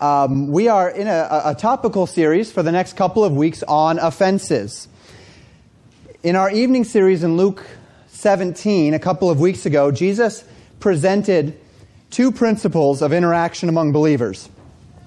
[0.00, 4.00] Um, we are in a, a topical series for the next couple of weeks on
[4.00, 4.88] offenses.
[6.24, 7.64] In our evening series in Luke
[8.08, 10.42] 17, a couple of weeks ago, Jesus
[10.80, 11.60] presented
[12.10, 14.48] two principles of interaction among believers.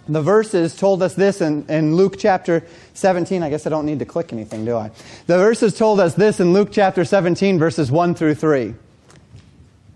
[0.07, 3.43] The verses told us this in, in Luke chapter 17.
[3.43, 4.91] I guess I don't need to click anything, do I?
[5.25, 8.73] The verses told us this in Luke chapter 17, verses 1 through 3.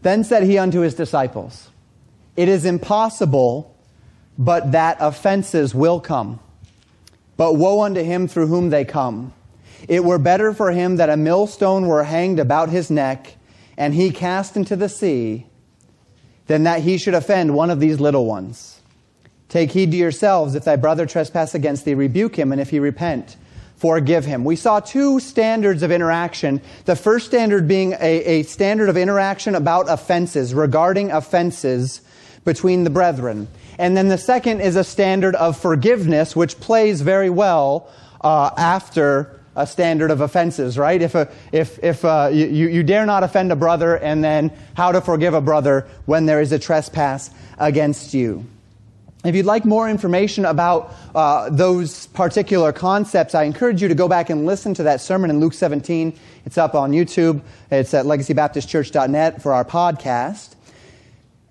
[0.01, 1.69] Then said he unto his disciples,
[2.35, 3.73] It is impossible
[4.37, 6.39] but that offenses will come.
[7.37, 9.33] But woe unto him through whom they come.
[9.87, 13.35] It were better for him that a millstone were hanged about his neck,
[13.77, 15.47] and he cast into the sea,
[16.47, 18.81] than that he should offend one of these little ones.
[19.49, 20.55] Take heed to yourselves.
[20.55, 23.35] If thy brother trespass against thee, rebuke him, and if he repent,
[23.75, 24.43] forgive him.
[24.43, 26.61] We saw two standards of interaction.
[26.85, 32.01] The first standard being a, a standard of interaction about offenses, regarding offenses
[32.45, 33.47] between the brethren.
[33.77, 37.89] And then the second is a standard of forgiveness, which plays very well
[38.21, 41.01] uh, after a standard of offenses, right?
[41.01, 44.91] If, a, if, if uh, you, you dare not offend a brother, and then how
[44.91, 48.45] to forgive a brother when there is a trespass against you.
[49.23, 54.07] If you'd like more information about uh, those particular concepts, I encourage you to go
[54.07, 56.17] back and listen to that sermon in Luke 17.
[56.45, 57.41] It's up on YouTube.
[57.69, 60.55] It's at legacybaptistchurch.net for our podcast.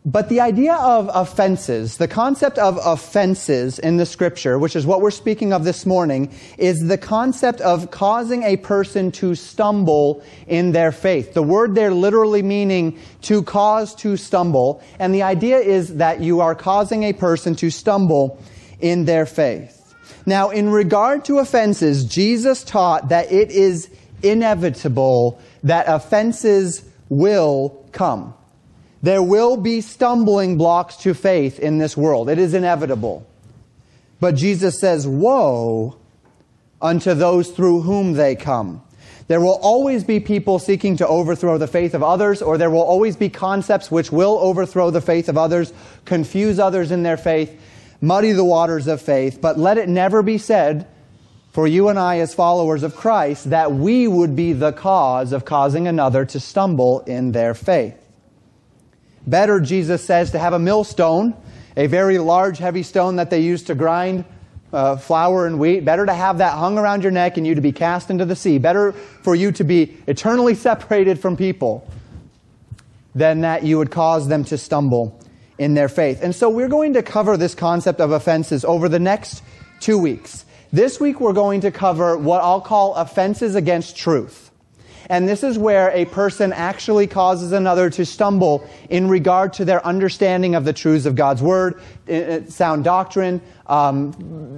[0.04, 5.02] But the idea of offenses, the concept of offenses in the scripture, which is what
[5.02, 10.72] we're speaking of this morning, is the concept of causing a person to stumble in
[10.72, 11.34] their faith.
[11.34, 14.82] The word there literally meaning to cause to stumble.
[14.98, 18.42] And the idea is that you are causing a person to stumble
[18.80, 19.94] in their faith.
[20.24, 23.90] Now, in regard to offenses, Jesus taught that it is
[24.22, 28.32] inevitable that offenses will come.
[29.02, 32.28] There will be stumbling blocks to faith in this world.
[32.28, 33.26] It is inevitable.
[34.20, 35.96] But Jesus says, Woe
[36.82, 38.82] unto those through whom they come.
[39.28, 42.82] There will always be people seeking to overthrow the faith of others, or there will
[42.82, 45.72] always be concepts which will overthrow the faith of others,
[46.04, 47.58] confuse others in their faith,
[48.00, 49.40] muddy the waters of faith.
[49.40, 50.86] But let it never be said
[51.52, 55.44] for you and I, as followers of Christ, that we would be the cause of
[55.44, 57.99] causing another to stumble in their faith.
[59.30, 61.36] Better, Jesus says, to have a millstone,
[61.76, 64.24] a very large, heavy stone that they use to grind
[64.72, 65.84] uh, flour and wheat.
[65.84, 68.34] Better to have that hung around your neck and you to be cast into the
[68.34, 68.58] sea.
[68.58, 71.88] Better for you to be eternally separated from people
[73.14, 75.20] than that you would cause them to stumble
[75.58, 76.22] in their faith.
[76.22, 79.42] And so we're going to cover this concept of offenses over the next
[79.78, 80.44] two weeks.
[80.72, 84.49] This week we're going to cover what I'll call offenses against truth.
[85.10, 89.84] And this is where a person actually causes another to stumble in regard to their
[89.84, 93.42] understanding of the truths of God's Word, eh, eh, sound doctrine.
[93.66, 94.14] Um,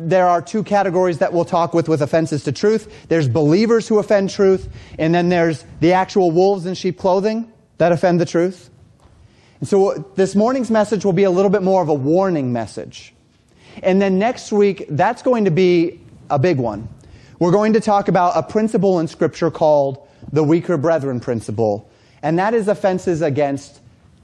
[0.09, 3.09] there are two categories that we'll talk with with offenses to truth.
[3.09, 4.69] There's believers who offend truth,
[4.99, 8.69] and then there's the actual wolves in sheep clothing that offend the truth.
[9.61, 12.53] And so uh, this morning's message will be a little bit more of a warning
[12.53, 13.15] message.
[13.83, 15.99] And then next week, that's going to be
[16.29, 16.91] a big one.
[17.39, 20.02] We're going to talk about a principle in Scripture called
[20.33, 21.91] the weaker brethren principle,
[22.23, 23.81] and that is offenses against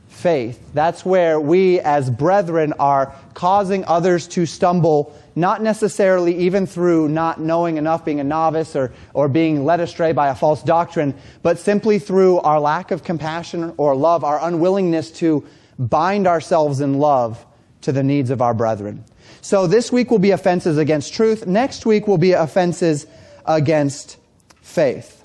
[0.09, 0.59] faith.
[0.75, 7.41] That's where we as brethren are causing others to stumble, not necessarily even through not
[7.41, 11.59] knowing enough, being a novice, or, or being led astray by a false doctrine, but
[11.59, 15.47] simply through our lack of compassion or love, our unwillingness to
[15.79, 17.45] bind ourselves in love
[17.83, 19.05] to the needs of our brethren.
[19.41, 21.47] So this week will be offenses against truth.
[21.47, 23.07] Next week will be offenses
[23.47, 24.17] against
[24.63, 25.18] faith.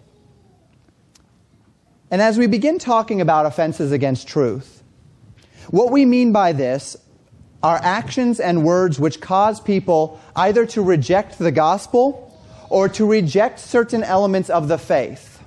[2.13, 4.83] And as we begin talking about offenses against truth,
[5.71, 6.95] what we mean by this
[7.63, 13.57] are actions and words which cause people either to reject the gospel or to reject
[13.57, 15.41] certain elements of the faith.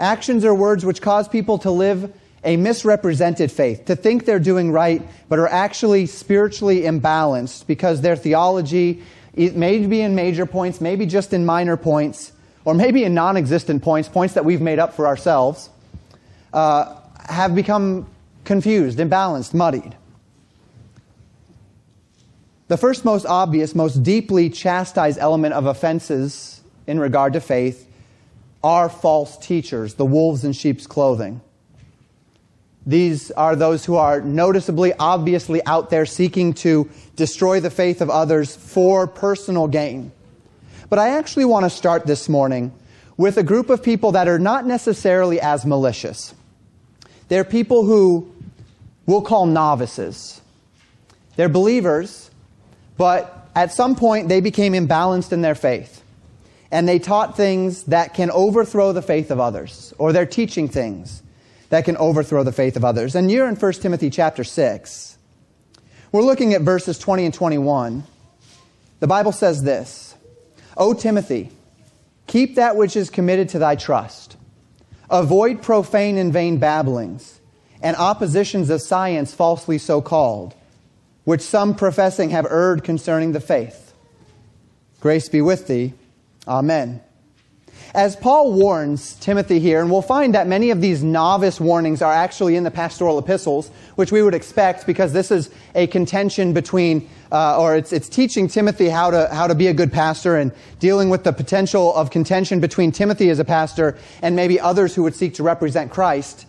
[0.00, 4.72] Actions or words which cause people to live a misrepresented faith, to think they're doing
[4.72, 9.00] right, but are actually spiritually imbalanced because their theology
[9.36, 12.32] may be in major points, maybe just in minor points,
[12.64, 15.70] or maybe in non existent points, points that we've made up for ourselves,
[16.52, 18.08] uh, have become
[18.44, 19.96] confused, imbalanced, muddied.
[22.68, 27.88] The first, most obvious, most deeply chastised element of offenses in regard to faith
[28.62, 31.42] are false teachers, the wolves in sheep's clothing.
[32.86, 38.10] These are those who are noticeably, obviously out there seeking to destroy the faith of
[38.10, 40.12] others for personal gain.
[40.88, 42.72] But I actually want to start this morning
[43.16, 46.34] with a group of people that are not necessarily as malicious.
[47.28, 48.30] They're people who
[49.06, 50.40] we'll call novices.
[51.36, 52.30] They're believers,
[52.96, 56.02] but at some point they became imbalanced in their faith.
[56.70, 61.22] And they taught things that can overthrow the faith of others, or they're teaching things
[61.68, 63.14] that can overthrow the faith of others.
[63.14, 65.18] And you're in 1 Timothy chapter 6.
[66.12, 68.04] We're looking at verses 20 and 21.
[69.00, 70.13] The Bible says this
[70.76, 71.50] O Timothy,
[72.26, 74.36] keep that which is committed to thy trust.
[75.10, 77.40] Avoid profane and vain babblings,
[77.82, 80.54] and oppositions of science falsely so called,
[81.24, 83.92] which some professing have erred concerning the faith.
[85.00, 85.92] Grace be with thee.
[86.48, 87.02] Amen.
[87.94, 92.12] As Paul warns Timothy here, and we'll find that many of these novice warnings are
[92.12, 97.08] actually in the pastoral epistles, which we would expect because this is a contention between,
[97.30, 100.50] uh, or it's, it's teaching Timothy how to, how to be a good pastor and
[100.80, 105.04] dealing with the potential of contention between Timothy as a pastor and maybe others who
[105.04, 106.46] would seek to represent Christ.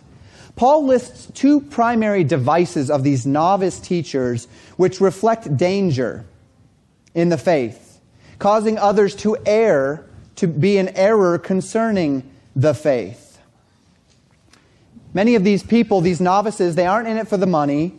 [0.56, 4.48] Paul lists two primary devices of these novice teachers
[4.78, 6.24] which reflect danger
[7.14, 8.00] in the faith,
[8.40, 10.05] causing others to err
[10.36, 12.22] to be an error concerning
[12.54, 13.38] the faith.
[15.12, 17.94] Many of these people, these novices, they aren't in it for the money.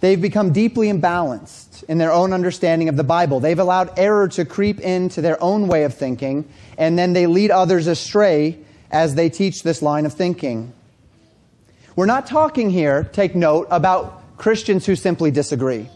[0.00, 3.40] They've become deeply imbalanced in their own understanding of the Bible.
[3.40, 7.50] They've allowed error to creep into their own way of thinking, and then they lead
[7.50, 8.58] others astray
[8.90, 10.72] as they teach this line of thinking.
[11.96, 15.88] We're not talking here, take note, about Christians who simply disagree.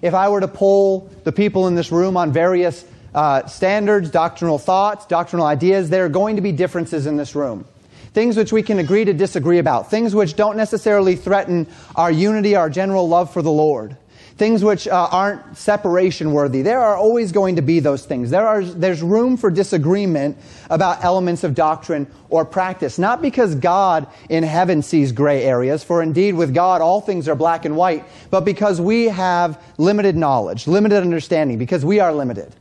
[0.00, 2.84] If I were to poll the people in this room on various
[3.14, 5.90] uh, standards, doctrinal thoughts, doctrinal ideas.
[5.90, 7.64] There are going to be differences in this room.
[8.12, 9.90] Things which we can agree to disagree about.
[9.90, 11.66] Things which don't necessarily threaten
[11.96, 13.96] our unity, our general love for the Lord.
[14.36, 16.62] Things which uh, aren't separation worthy.
[16.62, 18.30] There are always going to be those things.
[18.30, 20.36] There are, there's room for disagreement
[20.70, 22.98] about elements of doctrine or practice.
[22.98, 27.36] Not because God in heaven sees gray areas, for indeed with God all things are
[27.36, 32.52] black and white, but because we have limited knowledge, limited understanding, because we are limited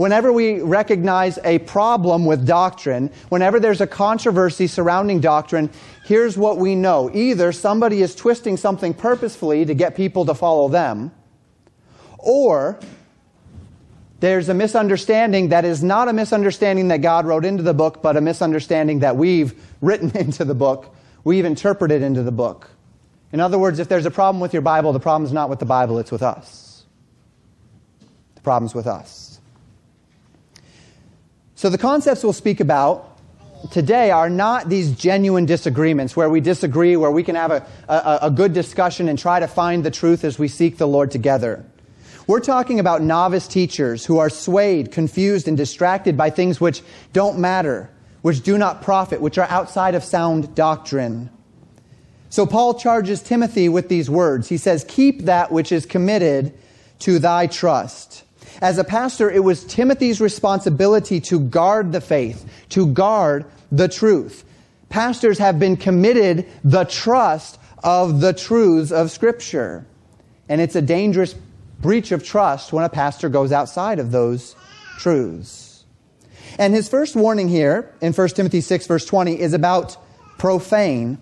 [0.00, 5.68] whenever we recognize a problem with doctrine, whenever there's a controversy surrounding doctrine,
[6.06, 7.10] here's what we know.
[7.12, 11.12] Either somebody is twisting something purposefully to get people to follow them,
[12.16, 12.80] or
[14.20, 18.16] there's a misunderstanding that is not a misunderstanding that God wrote into the book, but
[18.16, 22.70] a misunderstanding that we've written into the book, we've interpreted into the book.
[23.32, 25.66] In other words, if there's a problem with your Bible, the problem's not with the
[25.66, 26.86] Bible, it's with us.
[28.36, 29.29] The problem's with us.
[31.60, 33.18] So the concepts we'll speak about
[33.70, 38.18] today are not these genuine disagreements where we disagree, where we can have a, a,
[38.22, 41.62] a, good discussion and try to find the truth as we seek the Lord together.
[42.26, 46.80] We're talking about novice teachers who are swayed, confused, and distracted by things which
[47.12, 47.90] don't matter,
[48.22, 51.28] which do not profit, which are outside of sound doctrine.
[52.30, 54.48] So Paul charges Timothy with these words.
[54.48, 56.54] He says, Keep that which is committed
[57.00, 58.24] to thy trust.
[58.60, 64.44] As a pastor, it was Timothy's responsibility to guard the faith, to guard the truth.
[64.90, 69.86] Pastors have been committed the trust of the truths of Scripture.
[70.48, 71.34] And it's a dangerous
[71.80, 74.56] breach of trust when a pastor goes outside of those
[74.98, 75.84] truths.
[76.58, 79.96] And his first warning here in 1 Timothy 6, verse 20, is about
[80.36, 81.18] profane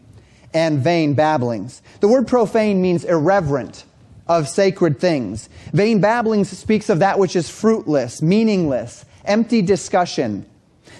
[0.55, 1.83] and vain babblings.
[2.01, 3.85] The word profane means irreverent,
[4.29, 5.49] of sacred things.
[5.73, 10.45] Vain babblings speaks of that which is fruitless, meaningless, empty discussion.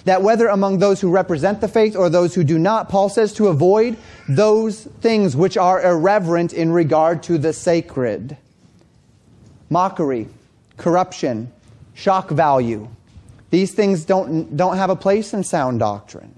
[0.05, 3.33] That whether among those who represent the faith or those who do not, Paul says
[3.33, 8.37] to avoid those things which are irreverent in regard to the sacred.
[9.69, 10.27] Mockery,
[10.77, 11.51] corruption,
[11.93, 12.87] shock value.
[13.51, 16.33] These things don't, don't have a place in sound doctrine.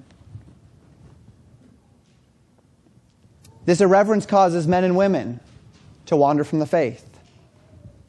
[3.66, 5.40] This irreverence causes men and women
[6.12, 7.08] to wander from the faith.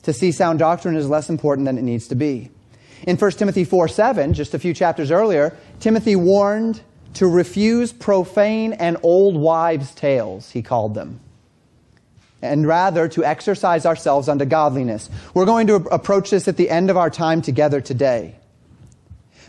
[0.03, 2.51] To see sound doctrine is less important than it needs to be.
[3.07, 6.83] In 1 Timothy 4 7, just a few chapters earlier, Timothy warned
[7.15, 11.21] to refuse profane and old wives' tales, he called them,
[12.41, 15.09] and rather to exercise ourselves unto godliness.
[15.33, 18.35] We're going to approach this at the end of our time together today.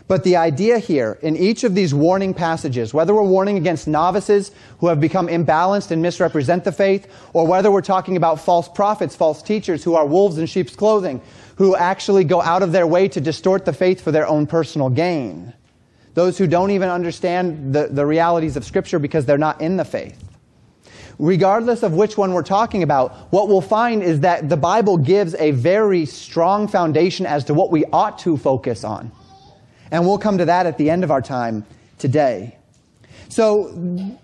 [0.06, 4.50] But the idea here in each of these warning passages, whether we're warning against novices
[4.78, 9.16] who have become imbalanced and misrepresent the faith, or whether we're talking about false prophets,
[9.16, 11.22] false teachers who are wolves in sheep's clothing,
[11.56, 14.90] who actually go out of their way to distort the faith for their own personal
[14.90, 15.54] gain.
[16.12, 19.84] Those who don't even understand the, the realities of Scripture because they're not in the
[19.86, 20.22] faith.
[21.18, 25.34] Regardless of which one we're talking about, what we'll find is that the Bible gives
[25.36, 29.10] a very strong foundation as to what we ought to focus on.
[29.90, 31.64] And we'll come to that at the end of our time
[31.98, 32.56] today.
[33.28, 34.18] So,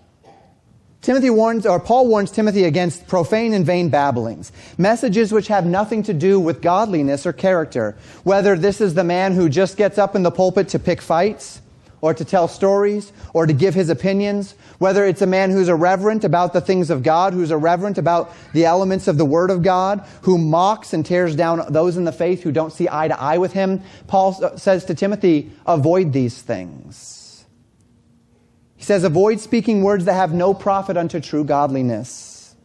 [1.01, 6.03] Timothy warns, or Paul warns Timothy against profane and vain babblings, messages which have nothing
[6.03, 7.95] to do with godliness or character.
[8.23, 11.61] Whether this is the man who just gets up in the pulpit to pick fights,
[12.01, 16.23] or to tell stories, or to give his opinions, whether it's a man who's irreverent
[16.23, 20.03] about the things of God, who's irreverent about the elements of the Word of God,
[20.23, 23.37] who mocks and tears down those in the faith who don't see eye to eye
[23.37, 27.45] with him, Paul uh, says to Timothy, avoid these things.
[28.75, 32.55] He says, avoid speaking words that have no profit unto true godliness.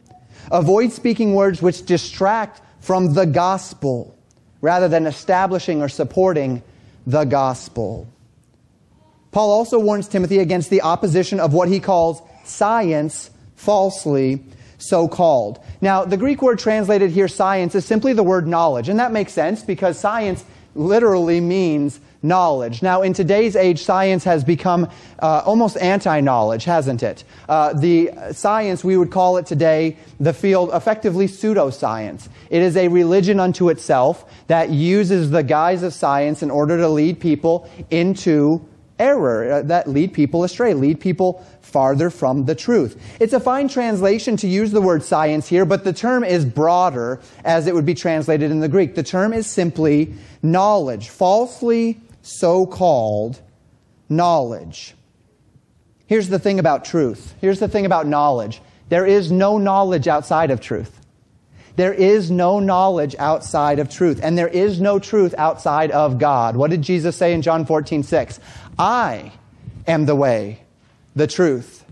[0.51, 4.17] Avoid speaking words which distract from the gospel
[4.61, 6.63] rather than establishing or supporting
[7.05, 8.07] the gospel.
[9.31, 14.43] Paul also warns Timothy against the opposition of what he calls science falsely
[14.77, 15.59] so called.
[15.81, 19.33] Now, the Greek word translated here science is simply the word knowledge, and that makes
[19.33, 22.81] sense because science literally means knowledge.
[22.81, 27.23] Now, in today's age, science has become uh, almost anti knowledge, hasn't it?
[27.47, 32.27] Uh, the science, we would call it today the field effectively pseudoscience.
[32.49, 36.89] It is a religion unto itself that uses the guise of science in order to
[36.89, 38.67] lead people into
[38.99, 42.99] error, uh, that lead people astray, lead people farther from the truth.
[43.19, 47.19] It's a fine translation to use the word science here, but the term is broader
[47.43, 48.95] as it would be translated in the Greek.
[48.95, 53.41] The term is simply knowledge, falsely so called
[54.09, 54.95] knowledge.
[56.07, 57.35] Here's the thing about truth.
[57.41, 58.61] Here's the thing about knowledge.
[58.89, 60.97] There is no knowledge outside of truth.
[61.75, 66.55] There is no knowledge outside of truth, and there is no truth outside of God.
[66.55, 68.39] What did Jesus say in John 14, 6?
[68.77, 69.31] I
[69.87, 70.61] am the way,
[71.15, 71.85] the truth,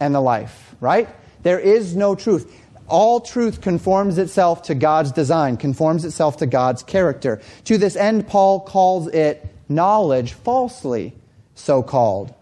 [0.00, 1.08] and the life, right?
[1.42, 2.52] There is no truth.
[2.88, 7.40] All truth conforms itself to God's design, conforms itself to God's character.
[7.64, 11.14] To this end, Paul calls it knowledge falsely
[11.54, 12.34] so called.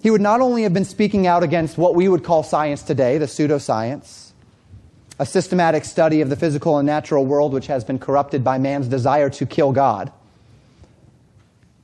[0.00, 3.18] He would not only have been speaking out against what we would call science today,
[3.18, 4.32] the pseudoscience,
[5.18, 8.86] a systematic study of the physical and natural world which has been corrupted by man's
[8.86, 10.12] desire to kill God,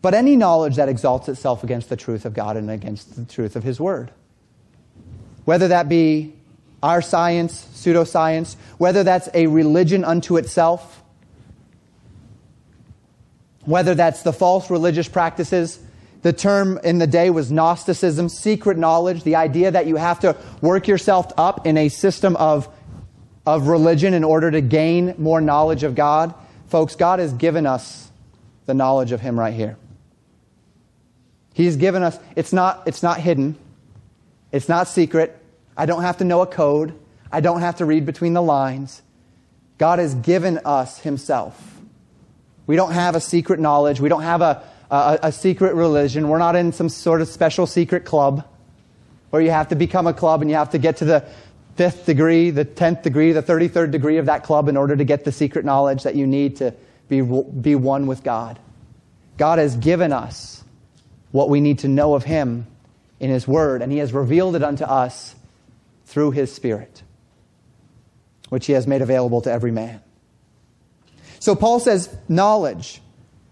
[0.04, 3.56] but any knowledge that exalts itself against the truth of God and against the truth
[3.56, 4.10] of His Word.
[5.46, 6.34] Whether that be
[6.82, 11.02] our science, pseudoscience, whether that's a religion unto itself,
[13.64, 15.80] whether that's the false religious practices.
[16.20, 20.36] The term in the day was Gnosticism, secret knowledge, the idea that you have to
[20.60, 22.68] work yourself up in a system of,
[23.46, 26.34] of religion in order to gain more knowledge of God.
[26.66, 28.10] Folks, God has given us
[28.66, 29.78] the knowledge of Him right here.
[31.54, 33.56] He's given us, it's not, it's not hidden,
[34.52, 35.38] it's not secret.
[35.76, 36.92] I don't have to know a code,
[37.32, 39.00] I don't have to read between the lines.
[39.78, 41.80] God has given us Himself.
[42.66, 44.00] We don't have a secret knowledge.
[44.00, 46.28] We don't have a, a, a, secret religion.
[46.28, 48.44] We're not in some sort of special secret club
[49.30, 51.28] where you have to become a club and you have to get to the
[51.76, 55.24] fifth degree, the tenth degree, the 33rd degree of that club in order to get
[55.24, 56.74] the secret knowledge that you need to
[57.08, 58.58] be, be one with God.
[59.36, 60.63] God has given us
[61.34, 62.64] what we need to know of Him
[63.18, 65.34] in His Word, and He has revealed it unto us
[66.06, 67.02] through His Spirit,
[68.50, 70.00] which He has made available to every man.
[71.40, 73.02] So Paul says knowledge,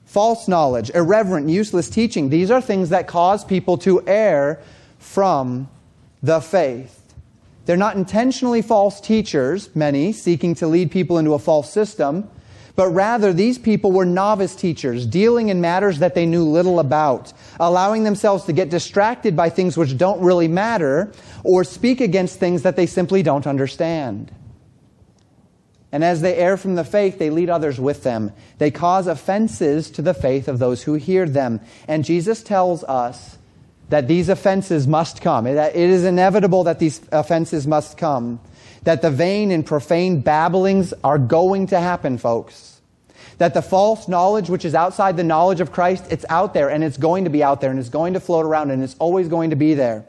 [0.04, 2.28] false knowledge, irreverent, useless teaching.
[2.28, 4.62] These are things that cause people to err
[5.00, 5.68] from
[6.22, 7.12] the faith.
[7.66, 12.30] They're not intentionally false teachers, many, seeking to lead people into a false system,
[12.74, 17.32] but rather these people were novice teachers, dealing in matters that they knew little about,
[17.60, 21.12] allowing themselves to get distracted by things which don't really matter,
[21.44, 24.32] or speak against things that they simply don't understand.
[25.94, 28.32] And as they err from the faith, they lead others with them.
[28.56, 31.60] They cause offenses to the faith of those who hear them.
[31.86, 33.36] And Jesus tells us
[33.90, 35.46] that these offenses must come.
[35.46, 38.40] It is inevitable that these offenses must come.
[38.84, 42.80] That the vain and profane babblings are going to happen, folks.
[43.38, 46.84] That the false knowledge, which is outside the knowledge of Christ, it's out there and
[46.84, 49.28] it's going to be out there and it's going to float around and it's always
[49.28, 50.04] going to be there.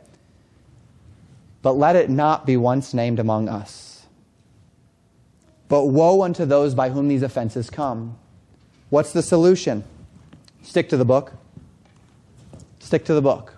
[1.61, 4.05] But let it not be once named among us.
[5.69, 8.17] But woe unto those by whom these offenses come.
[8.89, 9.83] What's the solution?
[10.61, 11.33] Stick to the book.
[12.79, 13.55] Stick to the book.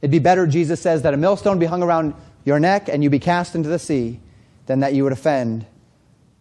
[0.00, 2.14] It'd be better, Jesus says, that a millstone be hung around
[2.46, 4.20] your neck and you be cast into the sea
[4.64, 5.66] than that you would offend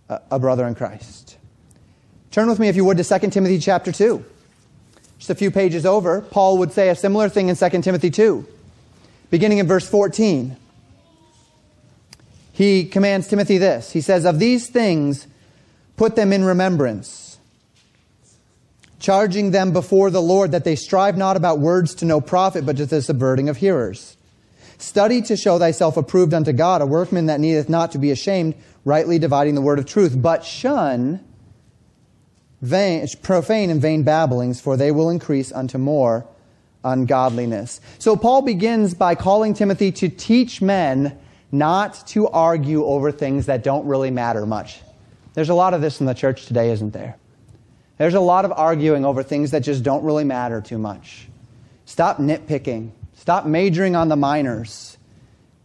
[0.07, 1.37] a, a brother in Christ.
[2.31, 4.23] Turn with me, if you would, to 2 Timothy chapter 2.
[5.17, 8.47] Just a few pages over, Paul would say a similar thing in 2 Timothy 2,
[9.29, 10.55] beginning in verse 14
[12.55, 13.91] he commands Timothy this.
[13.91, 15.27] He says, Of these things,
[15.97, 17.37] put them in remembrance,
[18.97, 22.77] charging them before the Lord that they strive not about words to no profit, but
[22.77, 24.14] to the subverting of hearers.
[24.77, 28.55] Study to show thyself approved unto God, a workman that needeth not to be ashamed,
[28.83, 30.21] rightly dividing the word of truth.
[30.21, 31.23] But shun
[32.61, 36.27] vain, profane and vain babblings, for they will increase unto more
[36.83, 37.81] ungodliness.
[37.99, 41.17] So Paul begins by calling Timothy to teach men
[41.51, 44.81] not to argue over things that don't really matter much.
[45.33, 47.17] There's a lot of this in the church today, isn't there?
[47.97, 51.27] There's a lot of arguing over things that just don't really matter too much.
[51.85, 52.91] Stop nitpicking.
[53.25, 54.99] Stop majoring on the minors.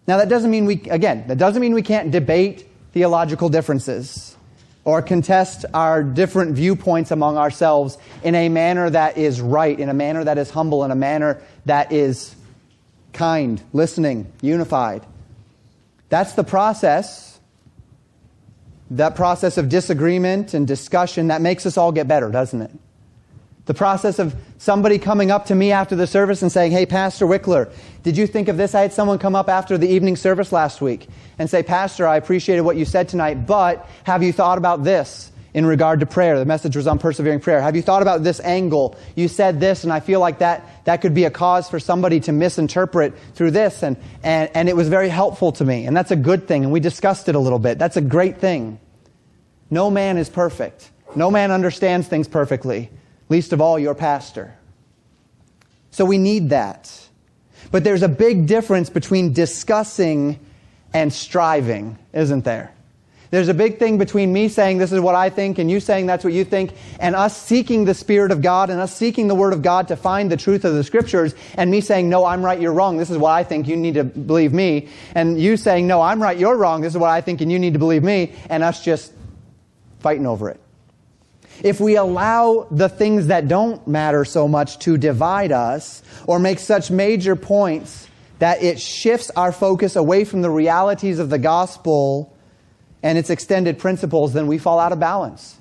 [0.06, 4.34] Now, that doesn't mean we, again, that doesn't mean we can't debate theological differences
[4.86, 9.92] or contest our different viewpoints among ourselves in a manner that is right, in a
[9.92, 12.34] manner that is humble, in a manner that is
[13.12, 15.04] kind, listening, unified.
[16.08, 17.38] That's the process,
[18.92, 22.70] that process of disagreement and discussion that makes us all get better, doesn't it?
[23.66, 27.26] The process of somebody coming up to me after the service and saying, Hey, Pastor
[27.26, 28.74] Wickler, did you think of this?
[28.74, 31.06] I had someone come up after the evening service last week
[31.38, 35.30] and say, Pastor, I appreciated what you said tonight, but have you thought about this
[35.52, 36.38] in regard to prayer?
[36.38, 37.60] The message was on persevering prayer.
[37.60, 38.96] Have you thought about this angle?
[39.14, 42.20] You said this, and I feel like that, that could be a cause for somebody
[42.20, 45.86] to misinterpret through this, and, and, and it was very helpful to me.
[45.86, 47.78] And that's a good thing, and we discussed it a little bit.
[47.78, 48.80] That's a great thing.
[49.70, 50.90] No man is perfect.
[51.14, 52.90] No man understands things perfectly
[53.30, 54.54] least of all your pastor.
[55.90, 57.08] So we need that.
[57.70, 60.38] But there's a big difference between discussing
[60.92, 62.72] and striving, isn't there?
[63.30, 66.06] There's a big thing between me saying this is what I think and you saying
[66.06, 69.36] that's what you think and us seeking the Spirit of God and us seeking the
[69.36, 72.44] Word of God to find the truth of the Scriptures and me saying, no, I'm
[72.44, 72.96] right, you're wrong.
[72.96, 73.68] This is what I think.
[73.68, 74.88] You need to believe me.
[75.14, 76.80] And you saying, no, I'm right, you're wrong.
[76.80, 78.34] This is what I think and you need to believe me.
[78.48, 79.12] And us just
[80.00, 80.60] fighting over it
[81.62, 86.58] if we allow the things that don't matter so much to divide us or make
[86.58, 92.34] such major points that it shifts our focus away from the realities of the gospel
[93.02, 95.58] and its extended principles, then we fall out of balance.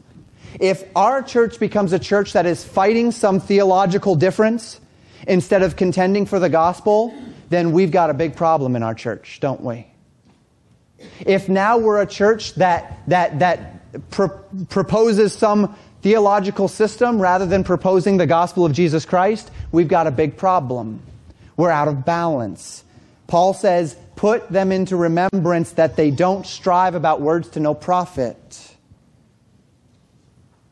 [0.60, 4.80] If our church becomes a church that is fighting some theological difference
[5.28, 7.14] instead of contending for the gospel,
[7.50, 9.88] then we've got a big problem in our church, don't we?
[11.26, 14.38] If now we're a church that, that, that pro-
[14.70, 20.12] proposes some theological system rather than proposing the gospel of Jesus Christ, we've got a
[20.12, 21.02] big problem.
[21.58, 22.84] We're out of balance.
[23.28, 28.38] Paul says, put them into remembrance that they don't strive about words to no profit.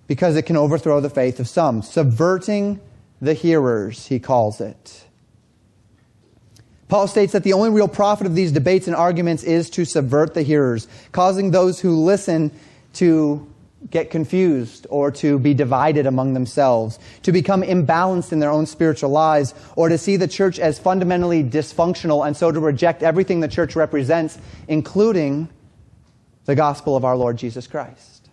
[0.07, 1.81] Because it can overthrow the faith of some.
[1.81, 2.79] Subverting
[3.21, 5.03] the hearers, he calls it.
[6.87, 10.33] Paul states that the only real profit of these debates and arguments is to subvert
[10.33, 12.51] the hearers, causing those who listen
[12.93, 13.45] to
[13.89, 19.09] get confused or to be divided among themselves, to become imbalanced in their own spiritual
[19.09, 23.47] lives, or to see the church as fundamentally dysfunctional and so to reject everything the
[23.47, 25.47] church represents, including
[26.45, 28.29] the gospel of our Lord Jesus Christ.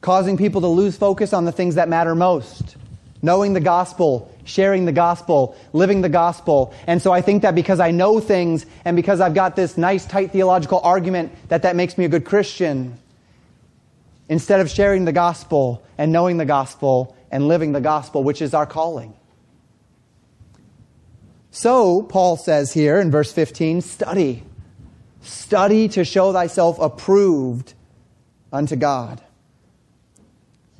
[0.00, 2.76] Causing people to lose focus on the things that matter most.
[3.22, 6.74] Knowing the gospel, sharing the gospel, living the gospel.
[6.86, 10.04] And so I think that because I know things and because I've got this nice,
[10.04, 12.98] tight theological argument that that makes me a good Christian
[14.28, 18.54] instead of sharing the gospel and knowing the gospel and living the gospel, which is
[18.54, 19.14] our calling.
[21.50, 24.42] So, Paul says here in verse 15, study.
[25.20, 27.74] Study to show thyself approved
[28.52, 29.22] unto God.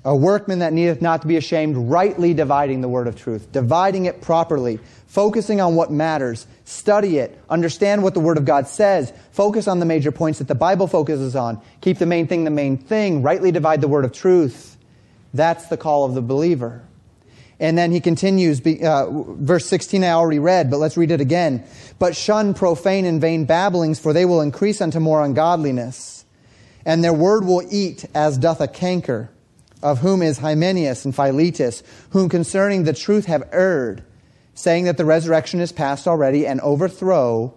[0.06, 4.04] A workman that needeth not to be ashamed, rightly dividing the word of truth, dividing
[4.04, 6.46] it properly, focusing on what matters.
[6.66, 7.40] Study it.
[7.48, 9.14] Understand what the word of God says.
[9.32, 11.58] Focus on the major points that the Bible focuses on.
[11.80, 13.22] Keep the main thing the main thing.
[13.22, 14.76] Rightly divide the word of truth.
[15.32, 16.82] That's the call of the believer.
[17.58, 21.64] And then he continues, uh, verse 16 I already read, but let's read it again.
[21.98, 26.26] But shun profane and vain babblings, for they will increase unto more ungodliness.
[26.84, 29.30] And their word will eat as doth a canker
[29.84, 34.02] of whom is Hymenaeus and Philetus, whom concerning the truth have erred,
[34.54, 37.54] saying that the resurrection is past already, and overthrow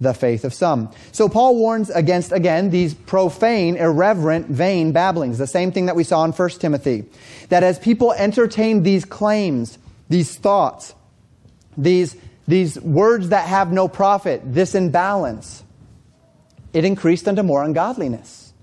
[0.00, 0.90] the faith of some.
[1.12, 6.04] So Paul warns against, again, these profane, irreverent, vain babblings, the same thing that we
[6.04, 7.04] saw in 1 Timothy.
[7.50, 9.78] That as people entertain these claims,
[10.08, 10.94] these thoughts,
[11.76, 15.64] these, these words that have no profit, this imbalance,
[16.72, 18.54] it increased unto more ungodliness.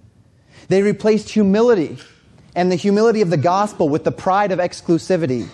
[0.70, 2.00] They replaced humility
[2.56, 5.48] and the humility of the gospel with the pride of exclusivity,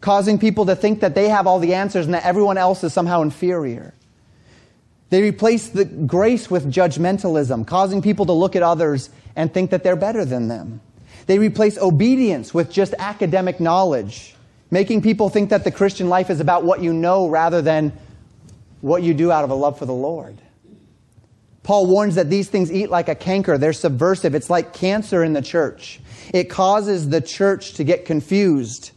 [0.00, 2.92] causing people to think that they have all the answers and that everyone else is
[2.92, 3.94] somehow inferior.
[5.10, 9.82] They replace the grace with judgmentalism, causing people to look at others and think that
[9.82, 10.80] they're better than them.
[11.26, 14.34] They replace obedience with just academic knowledge,
[14.70, 17.92] making people think that the Christian life is about what you know rather than
[18.82, 20.36] what you do out of a love for the Lord.
[21.68, 23.58] Paul warns that these things eat like a canker.
[23.58, 24.34] They're subversive.
[24.34, 26.00] It's like cancer in the church.
[26.32, 28.92] It causes the church to get confused,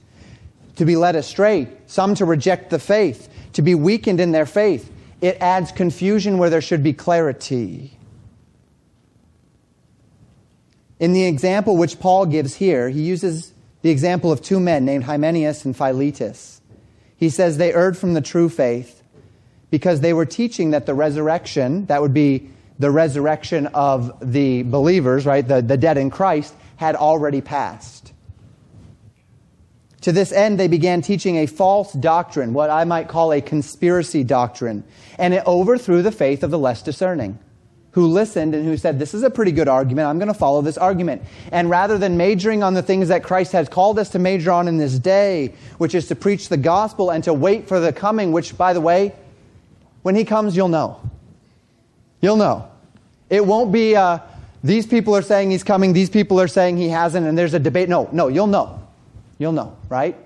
[0.77, 4.89] to be led astray, some to reject the faith, to be weakened in their faith.
[5.19, 7.97] It adds confusion where there should be clarity.
[10.97, 15.03] In the example which Paul gives here, he uses the example of two men named
[15.03, 16.61] Hymenaeus and Philetus.
[17.17, 19.03] He says they erred from the true faith
[19.71, 22.49] because they were teaching that the resurrection, that would be
[22.81, 28.11] the resurrection of the believers, right, the, the dead in Christ, had already passed.
[30.01, 34.23] To this end, they began teaching a false doctrine, what I might call a conspiracy
[34.23, 34.83] doctrine,
[35.19, 37.37] and it overthrew the faith of the less discerning,
[37.91, 40.07] who listened and who said, This is a pretty good argument.
[40.07, 41.21] I'm going to follow this argument.
[41.51, 44.67] And rather than majoring on the things that Christ has called us to major on
[44.67, 48.31] in this day, which is to preach the gospel and to wait for the coming,
[48.31, 49.13] which, by the way,
[50.01, 50.99] when he comes, you'll know.
[52.21, 52.70] You'll know.
[53.31, 54.19] It won't be, uh,
[54.61, 57.59] these people are saying he's coming, these people are saying he hasn't, and there's a
[57.59, 57.87] debate.
[57.87, 58.85] No, no, you'll know.
[59.39, 60.17] You'll know, right?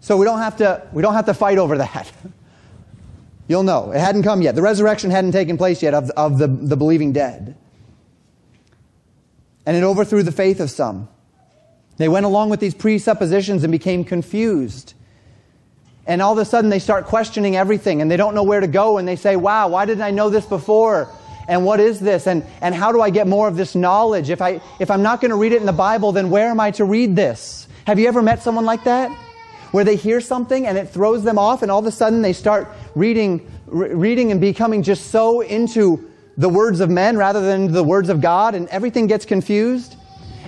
[0.00, 2.10] So we don't have to, we don't have to fight over that.
[3.48, 3.90] You'll know.
[3.92, 4.54] It hadn't come yet.
[4.54, 7.54] The resurrection hadn't taken place yet of, of the, the believing dead.
[9.66, 11.08] And it overthrew the faith of some.
[11.98, 14.94] They went along with these presuppositions and became confused.
[16.06, 18.66] And all of a sudden they start questioning everything and they don't know where to
[18.66, 21.10] go and they say, wow, why didn't I know this before?
[21.46, 22.26] And what is this?
[22.26, 24.30] And, and how do I get more of this knowledge?
[24.30, 26.60] If, I, if I'm not going to read it in the Bible, then where am
[26.60, 27.68] I to read this?
[27.86, 29.10] Have you ever met someone like that?
[29.72, 32.32] Where they hear something and it throws them off and all of a sudden they
[32.32, 37.72] start reading, re- reading and becoming just so into the words of men rather than
[37.72, 39.96] the words of God and everything gets confused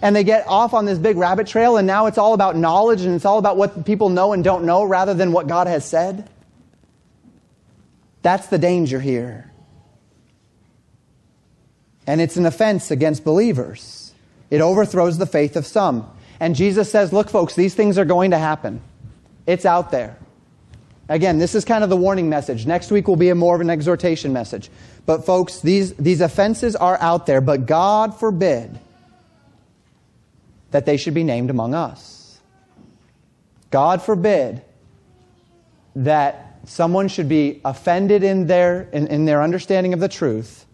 [0.03, 3.03] and they get off on this big rabbit trail and now it's all about knowledge
[3.03, 5.85] and it's all about what people know and don't know rather than what God has
[5.85, 6.29] said.
[8.23, 9.53] That's the danger here.
[12.07, 14.13] And it's an offense against believers.
[14.51, 16.09] It overthrows the faith of some.
[16.39, 18.81] And Jesus says, look, folks, these things are going to happen.
[19.47, 20.17] It's out there.
[21.09, 22.67] Again, this is kind of the warning message.
[22.67, 24.71] Next week will be a more of an exhortation message.
[25.07, 28.79] But folks, these, these offenses are out there, but God forbid
[30.73, 32.39] that they should be named among us.
[33.71, 34.63] God forbid
[35.95, 40.66] that someone should be offended in their, in, in their understanding of the truth,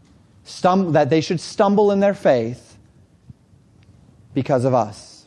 [0.44, 2.76] stum- that they should stumble in their faith
[4.35, 5.26] because of us.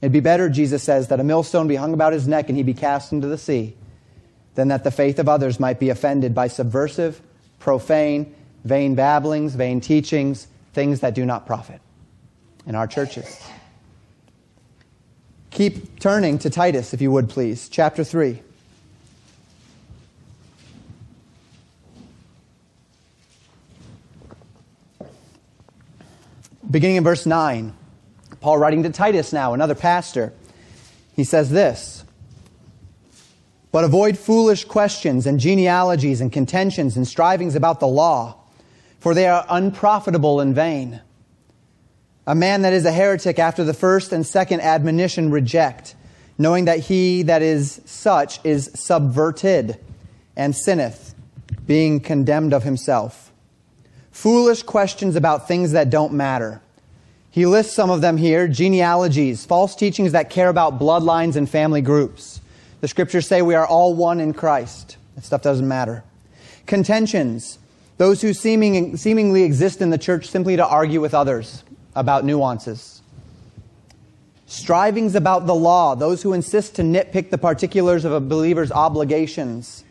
[0.00, 2.62] It'd be better, Jesus says, that a millstone be hung about his neck and he
[2.62, 3.74] be cast into the sea
[4.54, 7.20] than that the faith of others might be offended by subversive,
[7.58, 11.80] profane, vain babblings, vain teachings, things that do not profit
[12.66, 13.42] in our churches.
[15.50, 18.42] Keep turning to Titus, if you would please, chapter 3.
[26.70, 27.74] Beginning in verse 9.
[28.40, 30.32] Paul writing to Titus now, another pastor.
[31.14, 32.04] He says this
[33.72, 38.36] But avoid foolish questions and genealogies and contentions and strivings about the law,
[39.00, 41.00] for they are unprofitable and vain.
[42.26, 45.94] A man that is a heretic after the first and second admonition reject,
[46.38, 49.78] knowing that he that is such is subverted
[50.34, 51.14] and sinneth,
[51.66, 53.23] being condemned of himself.
[54.14, 56.62] Foolish questions about things that don't matter
[57.34, 61.80] he lists some of them here genealogies, false teachings that care about bloodlines and family
[61.80, 62.40] groups.
[62.80, 64.98] The scriptures say we are all one in Christ.
[65.16, 66.04] That stuff doesn't matter.
[66.66, 67.58] Contentions,
[67.98, 71.64] those who seeming, seemingly exist in the church simply to argue with others
[71.96, 73.02] about nuances.
[74.46, 79.82] Strivings about the law, those who insist to nitpick the particulars of a believer's obligations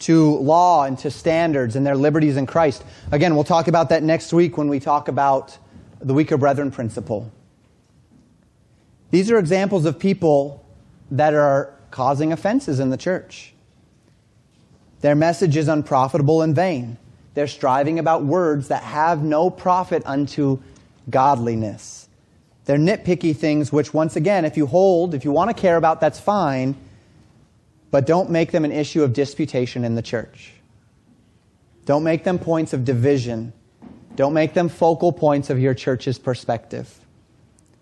[0.00, 2.84] to law and to standards and their liberties in Christ.
[3.12, 5.56] Again, we'll talk about that next week when we talk about
[6.00, 7.30] the weaker brethren principle.
[9.10, 10.66] These are examples of people
[11.10, 13.54] that are causing offenses in the church.
[15.00, 16.98] Their message is unprofitable and vain.
[17.34, 20.60] They're striving about words that have no profit unto
[21.10, 22.08] godliness.
[22.64, 26.00] They're nitpicky things, which, once again, if you hold, if you want to care about,
[26.00, 26.74] that's fine,
[27.94, 30.50] but don't make them an issue of disputation in the church.
[31.84, 33.52] Don't make them points of division
[34.16, 36.92] don't make them focal points of your church's perspective.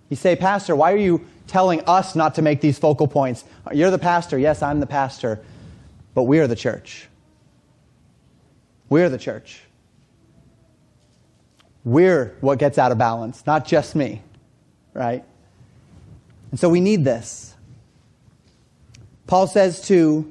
[0.08, 3.44] You say, Pastor, why are you telling us not to make these focal points?
[3.72, 4.38] You're the pastor.
[4.38, 5.42] Yes, I'm the pastor.
[6.14, 7.08] But we are the church.
[8.88, 9.62] We're the church.
[11.84, 14.22] We're what gets out of balance, not just me,
[14.94, 15.24] right?
[16.50, 17.51] And so we need this.
[19.32, 20.30] Paul says to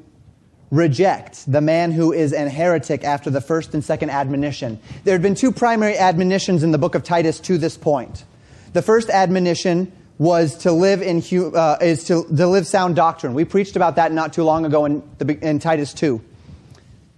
[0.70, 4.80] reject the man who is an heretic after the first and second admonition.
[5.06, 8.26] There had been two primary admonitions in the book of Titus to this point.
[8.74, 11.24] The first admonition was to live in
[11.56, 13.34] uh, is to, to live sound doctrine.
[13.34, 16.22] We preached about that not too long ago in, the, in Titus 2.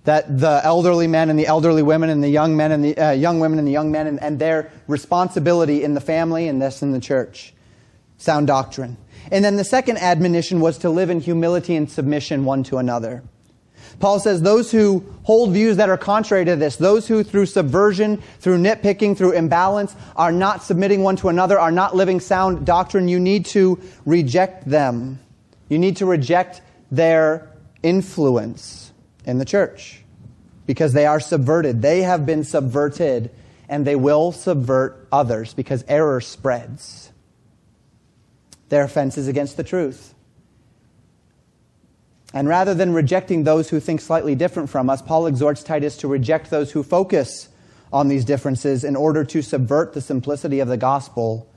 [0.06, 3.12] That the elderly men and the elderly women and the young men and the uh,
[3.12, 6.82] young women and the young men and, and their responsibility in the family and this
[6.82, 7.54] in the church.
[8.23, 8.95] Sound doctrine.
[9.33, 13.21] And then the second admonition was to live in humility and submission one to another.
[13.99, 18.23] Paul says those who hold views that are contrary to this, those who through subversion,
[18.39, 23.09] through nitpicking, through imbalance, are not submitting one to another, are not living sound doctrine,
[23.09, 25.19] you need to reject them.
[25.67, 27.51] You need to reject their
[27.83, 28.93] influence
[29.25, 30.01] in the church
[30.65, 31.81] because they are subverted.
[31.81, 33.31] They have been subverted
[33.67, 37.09] and they will subvert others because error spreads.
[38.73, 40.15] Their offenses against the truth.
[42.33, 46.07] And rather than rejecting those who think slightly different from us, Paul exhorts Titus to
[46.07, 47.49] reject those who focus
[47.91, 51.47] on these differences in order to subvert the simplicity of the gospel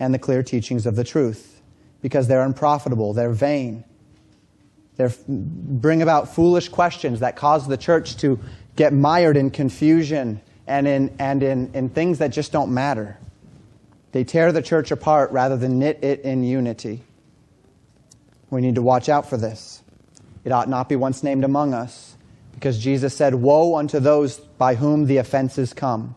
[0.00, 1.60] and the clear teachings of the truth.
[2.00, 3.84] Because they're unprofitable, they're vain,
[4.96, 8.40] they bring about foolish questions that cause the church to
[8.74, 13.18] get mired in confusion and in, and in, in things that just don't matter.
[14.14, 17.02] They tear the church apart rather than knit it in unity.
[18.48, 19.82] We need to watch out for this.
[20.44, 22.14] It ought not be once named among us,
[22.52, 26.14] because Jesus said, Woe unto those by whom the offenses come.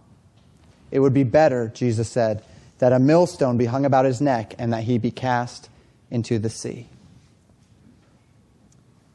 [0.92, 2.44] It would be better, Jesus said,
[2.78, 5.68] that a millstone be hung about his neck and that he be cast
[6.12, 6.88] into the sea.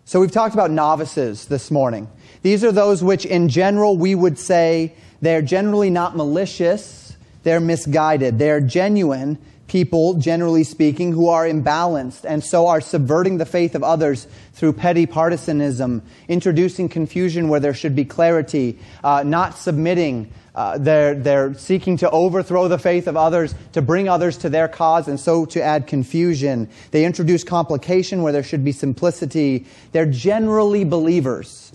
[0.07, 2.11] So we've talked about novices this morning.
[2.43, 7.02] These are those which, in general, we would say they're generally not malicious,
[7.43, 9.39] they're misguided, they're genuine,
[9.73, 14.73] people, generally speaking, who are imbalanced and so are subverting the faith of others through
[14.73, 20.31] petty partisanism, introducing confusion where there should be clarity, uh, not submitting.
[20.55, 24.69] Uh, they're, they're seeking to overthrow the faith of others, to bring others to their
[24.69, 26.69] cause, and so to add confusion.
[26.91, 29.65] They introduce complication where there should be simplicity.
[29.93, 31.73] They're generally believers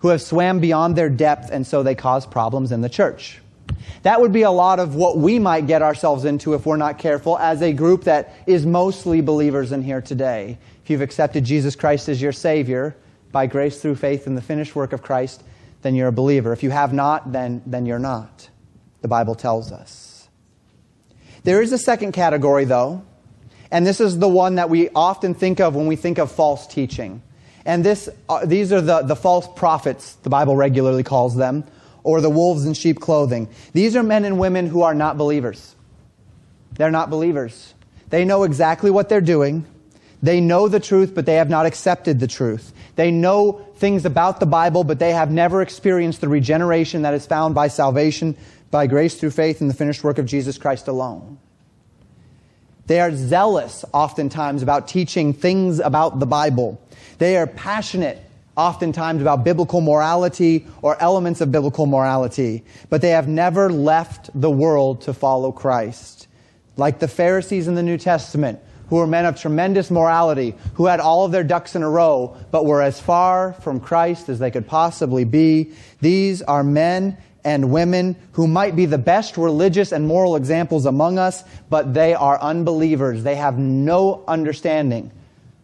[0.00, 3.40] who have swam beyond their depth, and so they cause problems in the church.
[4.02, 6.98] That would be a lot of what we might get ourselves into if we're not
[6.98, 10.58] careful as a group that is mostly believers in here today.
[10.84, 12.96] If you've accepted Jesus Christ as your Savior
[13.32, 15.42] by grace through faith in the finished work of Christ,
[15.82, 16.52] then you're a believer.
[16.52, 18.48] If you have not, then, then you're not.
[19.02, 20.28] The Bible tells us.
[21.44, 23.04] There is a second category, though,
[23.70, 26.66] and this is the one that we often think of when we think of false
[26.66, 27.22] teaching.
[27.64, 31.64] And this, uh, these are the, the false prophets, the Bible regularly calls them,
[32.08, 33.46] or the wolves in sheep clothing.
[33.74, 35.76] These are men and women who are not believers.
[36.72, 37.74] They're not believers.
[38.08, 39.66] They know exactly what they're doing.
[40.22, 42.72] They know the truth, but they have not accepted the truth.
[42.96, 47.26] They know things about the Bible, but they have never experienced the regeneration that is
[47.26, 48.38] found by salvation,
[48.70, 51.36] by grace through faith in the finished work of Jesus Christ alone.
[52.86, 56.80] They are zealous oftentimes about teaching things about the Bible.
[57.18, 58.18] They are passionate
[58.58, 64.50] oftentimes about biblical morality or elements of biblical morality, but they have never left the
[64.50, 66.26] world to follow Christ.
[66.76, 70.98] Like the Pharisees in the New Testament, who were men of tremendous morality, who had
[70.98, 74.50] all of their ducks in a row, but were as far from Christ as they
[74.50, 75.72] could possibly be.
[76.00, 81.18] These are men and women who might be the best religious and moral examples among
[81.18, 83.22] us, but they are unbelievers.
[83.22, 85.12] They have no understanding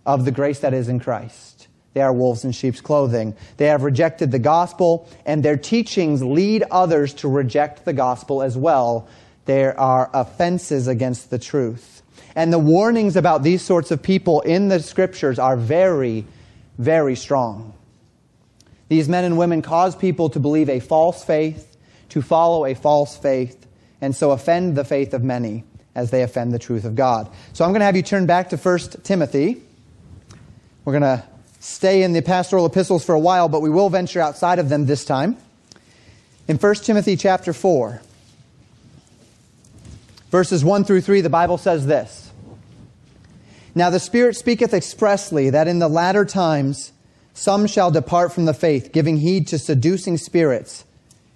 [0.06, 1.53] of the grace that is in Christ.
[1.94, 3.34] They are wolves in sheep's clothing.
[3.56, 8.56] They have rejected the gospel, and their teachings lead others to reject the gospel as
[8.56, 9.08] well.
[9.46, 12.02] There are offenses against the truth.
[12.34, 16.26] And the warnings about these sorts of people in the scriptures are very,
[16.78, 17.74] very strong.
[18.88, 21.76] These men and women cause people to believe a false faith,
[22.10, 23.66] to follow a false faith,
[24.00, 25.62] and so offend the faith of many
[25.94, 27.30] as they offend the truth of God.
[27.52, 29.62] So I'm going to have you turn back to 1 Timothy.
[30.84, 31.24] We're going to
[31.64, 34.84] stay in the pastoral epistles for a while, but we will venture outside of them
[34.84, 35.36] this time.
[36.46, 38.02] In 1 Timothy chapter 4,
[40.30, 42.30] verses 1 through 3, the Bible says this
[43.74, 46.92] Now the Spirit speaketh expressly that in the latter times
[47.32, 50.84] some shall depart from the faith, giving heed to seducing spirits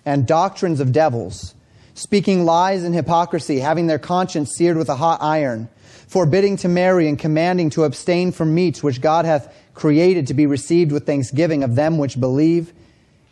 [0.04, 1.54] and doctrines of devils,
[1.94, 5.70] speaking lies and hypocrisy, having their conscience seared with a hot iron,
[6.08, 10.46] forbidding to marry and commanding to abstain from meats which God hath created to be
[10.46, 12.72] received with thanksgiving of them which believe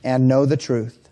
[0.04, 1.08] and know the truth.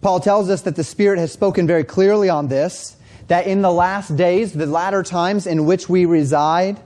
[0.00, 3.72] Paul tells us that the Spirit has spoken very clearly on this, that in the
[3.72, 6.78] last days, the latter times in which we reside,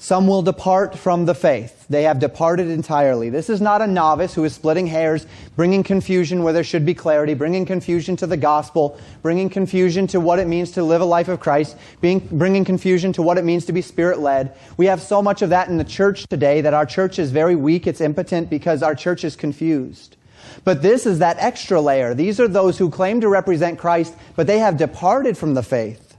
[0.00, 1.84] Some will depart from the faith.
[1.88, 3.30] They have departed entirely.
[3.30, 6.94] This is not a novice who is splitting hairs, bringing confusion where there should be
[6.94, 11.04] clarity, bringing confusion to the gospel, bringing confusion to what it means to live a
[11.04, 14.56] life of Christ, being, bringing confusion to what it means to be spirit led.
[14.76, 17.56] We have so much of that in the church today that our church is very
[17.56, 17.88] weak.
[17.88, 20.16] It's impotent because our church is confused.
[20.62, 22.14] But this is that extra layer.
[22.14, 26.16] These are those who claim to represent Christ, but they have departed from the faith.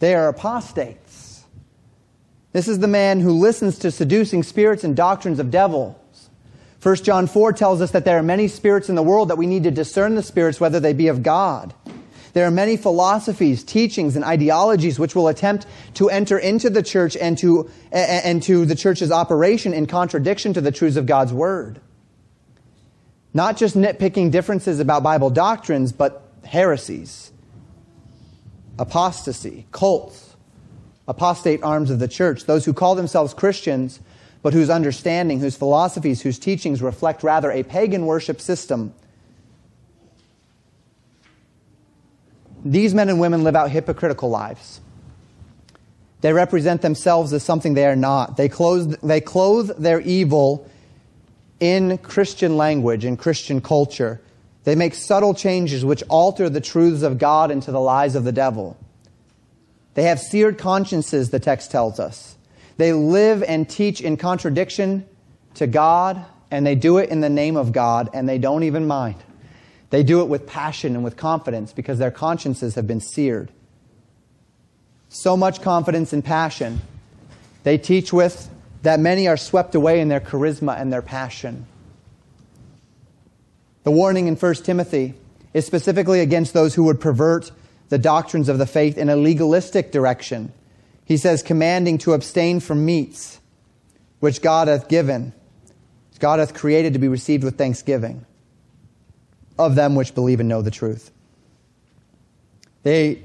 [0.00, 1.09] They are apostates.
[2.52, 5.96] This is the man who listens to seducing spirits and doctrines of devils.
[6.82, 9.46] 1 John 4 tells us that there are many spirits in the world that we
[9.46, 11.74] need to discern the spirits whether they be of God.
[12.32, 17.16] There are many philosophies, teachings, and ideologies which will attempt to enter into the church
[17.16, 21.80] and to, and to the church's operation in contradiction to the truths of God's Word.
[23.34, 27.30] Not just nitpicking differences about Bible doctrines, but heresies,
[28.78, 30.29] apostasy, cults,
[31.08, 34.00] apostate arms of the church, those who call themselves Christians,
[34.42, 38.94] but whose understanding, whose philosophies, whose teachings reflect rather a pagan worship system.
[42.64, 44.80] These men and women live out hypocritical lives.
[46.20, 48.36] They represent themselves as something they are not.
[48.36, 50.68] They clothe, they clothe their evil
[51.58, 54.20] in Christian language, in Christian culture.
[54.64, 58.32] They make subtle changes which alter the truths of God into the lies of the
[58.32, 58.76] devil.
[59.94, 62.36] They have seared consciences, the text tells us.
[62.76, 65.06] They live and teach in contradiction
[65.54, 68.86] to God, and they do it in the name of God, and they don't even
[68.86, 69.16] mind.
[69.90, 73.50] They do it with passion and with confidence because their consciences have been seared.
[75.08, 76.80] So much confidence and passion.
[77.64, 78.48] They teach with
[78.82, 81.66] that many are swept away in their charisma and their passion.
[83.82, 85.14] The warning in 1 Timothy
[85.52, 87.50] is specifically against those who would pervert
[87.90, 90.52] the doctrines of the faith in a legalistic direction.
[91.04, 93.40] He says, commanding to abstain from meats,
[94.20, 95.34] which God hath given,
[96.20, 98.24] God hath created to be received with thanksgiving,
[99.58, 101.10] of them which believe and know the truth.
[102.82, 103.22] They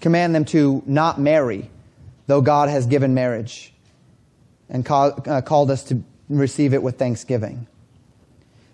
[0.00, 1.70] command them to not marry,
[2.26, 3.72] though God has given marriage
[4.68, 7.66] and uh, called us to receive it with thanksgiving.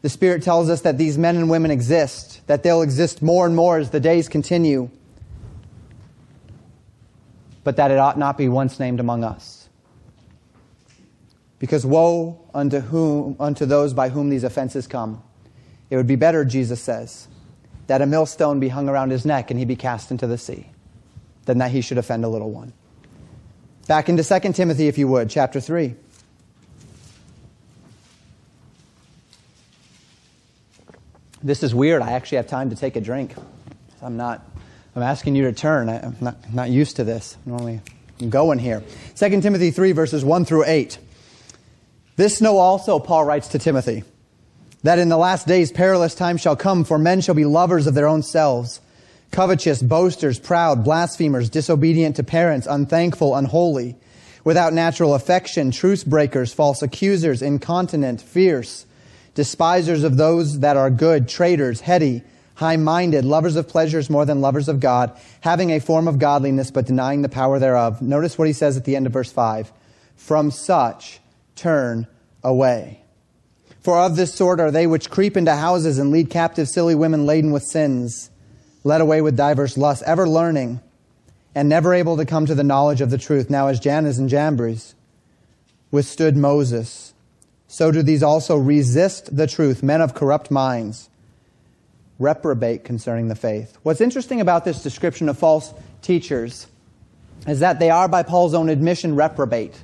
[0.04, 3.56] The Spirit tells us that these men and women exist, that they'll exist more and
[3.56, 4.90] more as the days continue,
[7.62, 9.66] but that it ought not be once named among us.
[11.58, 15.22] Because woe unto whom unto those by whom these offenses come.
[15.88, 17.26] It would be better, Jesus says,
[17.86, 20.68] that a millstone be hung around his neck and he be cast into the sea,
[21.46, 22.74] than that he should offend a little one.
[23.88, 25.94] Back into 2 Timothy, if you would, chapter 3.
[31.44, 32.00] This is weird.
[32.00, 33.34] I actually have time to take a drink.
[34.02, 34.44] I'm not,
[34.96, 35.90] I'm asking you to turn.
[35.90, 37.36] I, am not, not used to this.
[37.44, 37.80] Normally,
[38.20, 38.82] I'm going here.
[39.16, 40.98] 2 Timothy 3, verses 1 through 8.
[42.16, 44.04] This know also, Paul writes to Timothy,
[44.82, 47.94] that in the last days perilous times shall come, for men shall be lovers of
[47.94, 48.80] their own selves,
[49.30, 53.96] covetous, boasters, proud, blasphemers, disobedient to parents, unthankful, unholy,
[54.44, 58.86] without natural affection, truce breakers, false accusers, incontinent, fierce
[59.34, 62.22] despisers of those that are good, traitors, heady,
[62.54, 66.70] high minded, lovers of pleasures more than lovers of God, having a form of godliness
[66.70, 68.00] but denying the power thereof.
[68.00, 69.72] Notice what he says at the end of verse 5
[70.16, 71.20] From such
[71.56, 72.06] turn
[72.42, 73.00] away.
[73.80, 77.26] For of this sort are they which creep into houses and lead captive silly women
[77.26, 78.30] laden with sins,
[78.82, 80.80] led away with divers lusts, ever learning,
[81.54, 83.50] and never able to come to the knowledge of the truth.
[83.50, 84.94] Now, as Jannes and Jambres
[85.90, 87.13] withstood Moses,
[87.74, 91.10] so do these also resist the truth, men of corrupt minds,
[92.20, 93.76] reprobate concerning the faith.
[93.82, 96.68] What's interesting about this description of false teachers
[97.48, 99.74] is that they are, by Paul's own admission, reprobate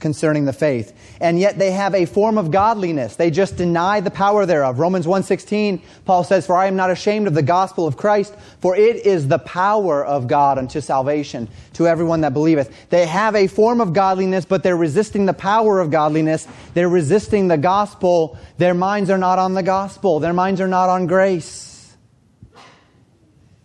[0.00, 0.92] concerning the faith.
[1.20, 3.16] And yet they have a form of godliness.
[3.16, 4.78] They just deny the power thereof.
[4.78, 8.76] Romans 1:16, Paul says, "For I am not ashamed of the gospel of Christ, for
[8.76, 13.46] it is the power of God unto salvation to everyone that believeth." They have a
[13.46, 16.46] form of godliness, but they're resisting the power of godliness.
[16.74, 18.36] They're resisting the gospel.
[18.58, 20.20] Their minds are not on the gospel.
[20.20, 21.70] Their minds are not on grace.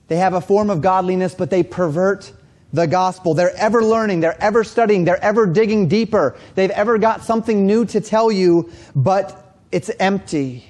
[0.08, 2.32] They have a form of godliness, but they pervert
[2.74, 3.34] the gospel.
[3.34, 6.36] They're ever learning, they're ever studying, they're ever digging deeper.
[6.56, 10.66] They've ever got something new to tell you, but it's empty.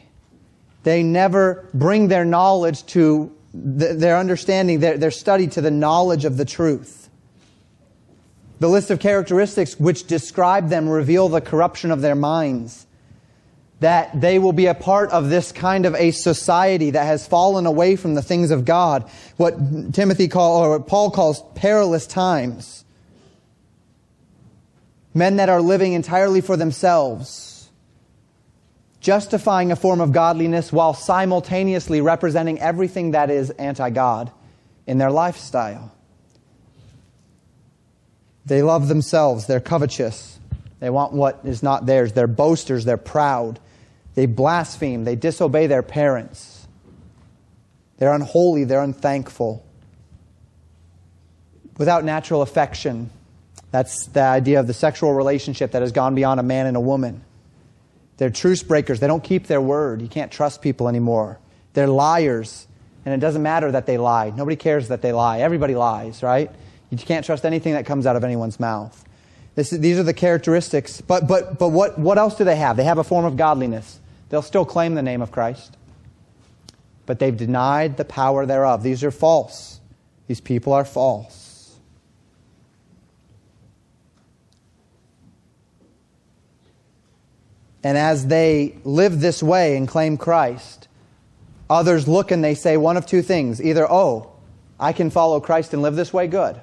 [0.83, 6.37] They never bring their knowledge to their understanding, their, their study to the knowledge of
[6.37, 7.09] the truth.
[8.59, 12.85] The list of characteristics which describe them reveal the corruption of their minds
[13.79, 17.65] that they will be a part of this kind of a society that has fallen
[17.65, 19.09] away from the things of God.
[19.37, 22.83] What Timothy call, or what Paul calls perilous times.
[25.13, 27.69] Men that are living entirely for themselves,
[28.99, 34.31] justifying a form of godliness while simultaneously representing everything that is anti God
[34.85, 35.95] in their lifestyle.
[38.45, 40.39] They love themselves, they're covetous,
[40.79, 43.59] they want what is not theirs, they're boasters, they're proud,
[44.15, 46.67] they blaspheme, they disobey their parents,
[47.97, 49.65] they're unholy, they're unthankful.
[51.77, 53.09] Without natural affection,
[53.71, 56.81] that's the idea of the sexual relationship that has gone beyond a man and a
[56.81, 57.23] woman.
[58.17, 58.99] They're truce breakers.
[58.99, 60.01] They don't keep their word.
[60.01, 61.39] You can't trust people anymore.
[61.73, 62.67] They're liars.
[63.05, 64.31] And it doesn't matter that they lie.
[64.31, 65.39] Nobody cares that they lie.
[65.39, 66.51] Everybody lies, right?
[66.89, 69.05] You can't trust anything that comes out of anyone's mouth.
[69.59, 71.01] This, these are the characteristics.
[71.01, 72.77] But, but, but what, what else do they have?
[72.77, 73.99] They have a form of godliness.
[74.29, 75.75] They'll still claim the name of Christ.
[77.05, 78.83] But they've denied the power thereof.
[78.83, 79.81] These are false.
[80.27, 81.77] These people are false.
[87.83, 90.87] And as they live this way and claim Christ,
[91.69, 93.61] others look and they say one of two things.
[93.61, 94.31] Either, oh,
[94.79, 96.61] I can follow Christ and live this way, good.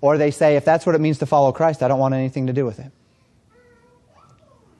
[0.00, 2.46] Or they say, if that's what it means to follow Christ, I don't want anything
[2.46, 2.90] to do with it.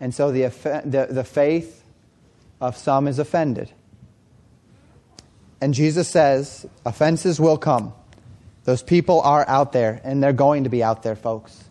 [0.01, 0.47] And so the,
[0.85, 1.85] the, the faith
[2.61, 3.71] of some is offended.
[5.61, 7.93] And Jesus says, offenses will come.
[8.65, 11.65] Those people are out there, and they're going to be out there, folks.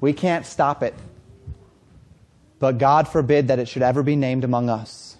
[0.00, 0.94] We can't stop it.
[2.58, 5.16] But God forbid that it should ever be named among us.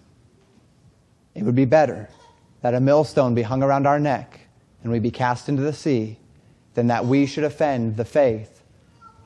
[1.34, 2.08] It would be better
[2.62, 4.40] that a millstone be hung around our neck
[4.82, 6.18] and we be cast into the sea
[6.76, 8.62] than that we should offend the faith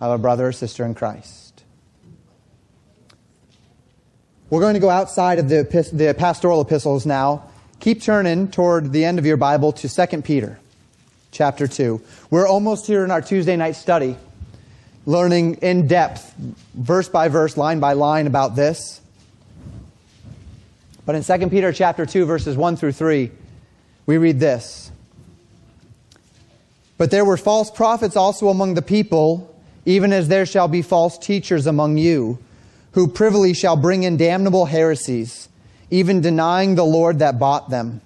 [0.00, 1.62] of a brother or sister in Christ.
[4.48, 7.50] We're going to go outside of the, the pastoral epistles now.
[7.80, 10.58] Keep turning toward the end of your Bible to 2 Peter
[11.32, 12.00] chapter 2.
[12.30, 14.16] We're almost here in our Tuesday night study
[15.06, 16.34] learning in depth,
[16.74, 19.00] verse by verse, line by line about this.
[21.04, 23.30] But in 2 Peter chapter 2 verses 1 through 3,
[24.06, 24.89] we read this.
[27.00, 31.16] But there were false prophets also among the people, even as there shall be false
[31.16, 32.38] teachers among you,
[32.92, 35.48] who privily shall bring in damnable heresies,
[35.90, 38.02] even denying the Lord that bought them,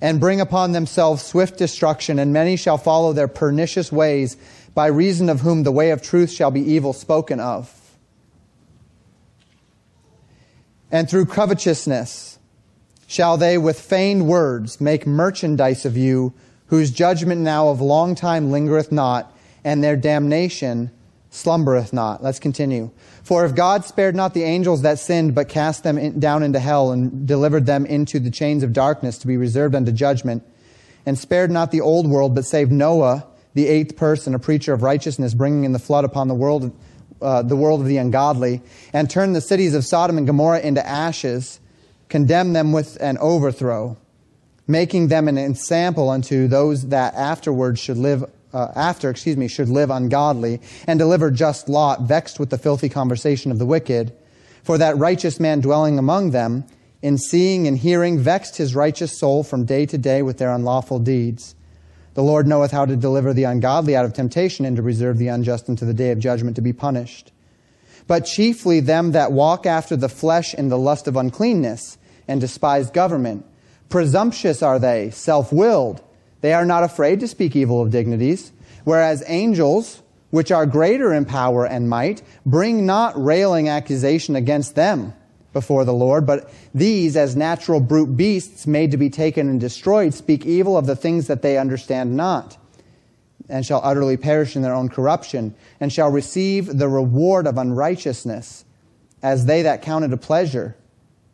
[0.00, 4.38] and bring upon themselves swift destruction, and many shall follow their pernicious ways
[4.74, 7.70] by reason of whom the way of truth shall be evil spoken of.
[10.90, 12.38] And through covetousness
[13.06, 16.32] shall they with feigned words make merchandise of you,
[16.70, 20.90] whose judgment now of long time lingereth not, and their damnation
[21.30, 22.22] slumbereth not.
[22.22, 22.90] Let's continue.
[23.24, 26.60] For if God spared not the angels that sinned, but cast them in, down into
[26.60, 30.44] hell and delivered them into the chains of darkness to be reserved unto judgment,
[31.04, 34.82] and spared not the old world, but saved Noah, the eighth person, a preacher of
[34.82, 36.72] righteousness, bringing in the flood upon the world,
[37.20, 38.62] uh, the world of the ungodly,
[38.92, 41.58] and turned the cities of Sodom and Gomorrah into ashes,
[42.08, 43.96] condemned them with an overthrow,
[44.66, 48.24] making them an ensample unto those that afterwards should live.
[48.52, 52.88] Uh, after, excuse me, should live ungodly, and deliver just Lot, vexed with the filthy
[52.88, 54.12] conversation of the wicked.
[54.64, 56.64] For that righteous man dwelling among them,
[57.00, 60.98] in seeing and hearing, vexed his righteous soul from day to day with their unlawful
[60.98, 61.54] deeds.
[62.14, 65.28] The Lord knoweth how to deliver the ungodly out of temptation and to reserve the
[65.28, 67.32] unjust unto the day of judgment to be punished.
[68.06, 71.96] But chiefly them that walk after the flesh in the lust of uncleanness
[72.26, 73.46] and despise government.
[73.90, 76.02] Presumptuous are they, self-willed.
[76.40, 78.52] They are not afraid to speak evil of dignities,
[78.84, 85.12] whereas angels, which are greater in power and might, bring not railing accusation against them
[85.52, 90.14] before the Lord, but these, as natural brute beasts made to be taken and destroyed,
[90.14, 92.56] speak evil of the things that they understand not,
[93.48, 98.64] and shall utterly perish in their own corruption, and shall receive the reward of unrighteousness,
[99.20, 100.76] as they that count it a pleasure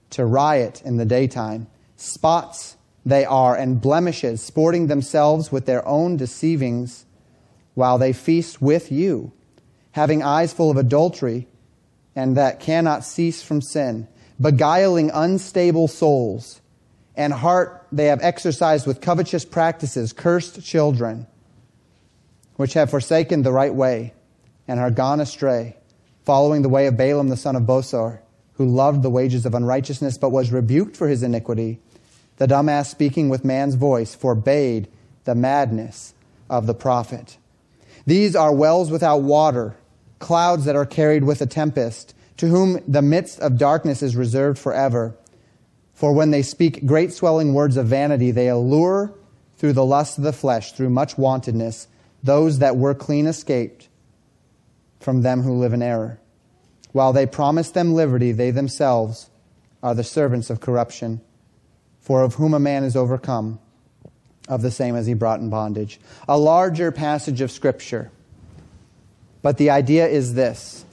[0.08, 1.66] to riot in the daytime.
[1.96, 7.06] Spots they are, and blemishes, sporting themselves with their own deceivings,
[7.74, 9.32] while they feast with you,
[9.92, 11.46] having eyes full of adultery
[12.16, 14.08] and that cannot cease from sin,
[14.40, 16.60] beguiling unstable souls,
[17.14, 21.26] and heart they have exercised with covetous practices, cursed children,
[22.56, 24.14] which have forsaken the right way
[24.66, 25.76] and are gone astray,
[26.24, 28.20] following the way of Balaam the son of Bosor,
[28.56, 31.78] who loved the wages of unrighteousness, but was rebuked for his iniquity.
[32.36, 34.88] The dumb ass speaking with man's voice forbade
[35.24, 36.14] the madness
[36.48, 37.38] of the prophet.
[38.06, 39.76] These are wells without water
[40.18, 44.58] clouds that are carried with a tempest, to whom the midst of darkness is reserved
[44.58, 45.16] forever.
[45.94, 49.14] For when they speak great swelling words of vanity, they allure
[49.56, 51.88] through the lust of the flesh, through much wantonness,
[52.22, 53.88] those that were clean escaped
[55.00, 56.20] from them who live in error.
[56.92, 59.30] While they promise them liberty, they themselves
[59.82, 61.20] are the servants of corruption.
[62.00, 63.58] For of whom a man is overcome,
[64.48, 65.98] of the same as he brought in bondage.
[66.28, 68.10] A larger passage of Scripture.
[69.42, 70.84] But the idea is this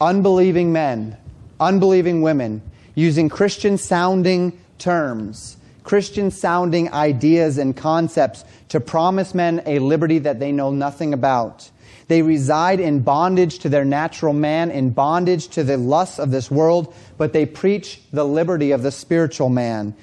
[0.00, 1.16] unbelieving men,
[1.58, 2.62] unbelieving women,
[2.94, 10.38] using Christian sounding terms, Christian sounding ideas and concepts to promise men a liberty that
[10.38, 11.70] they know nothing about.
[12.10, 16.50] They reside in bondage to their natural man, in bondage to the lusts of this
[16.50, 19.94] world, but they preach the liberty of the spiritual man.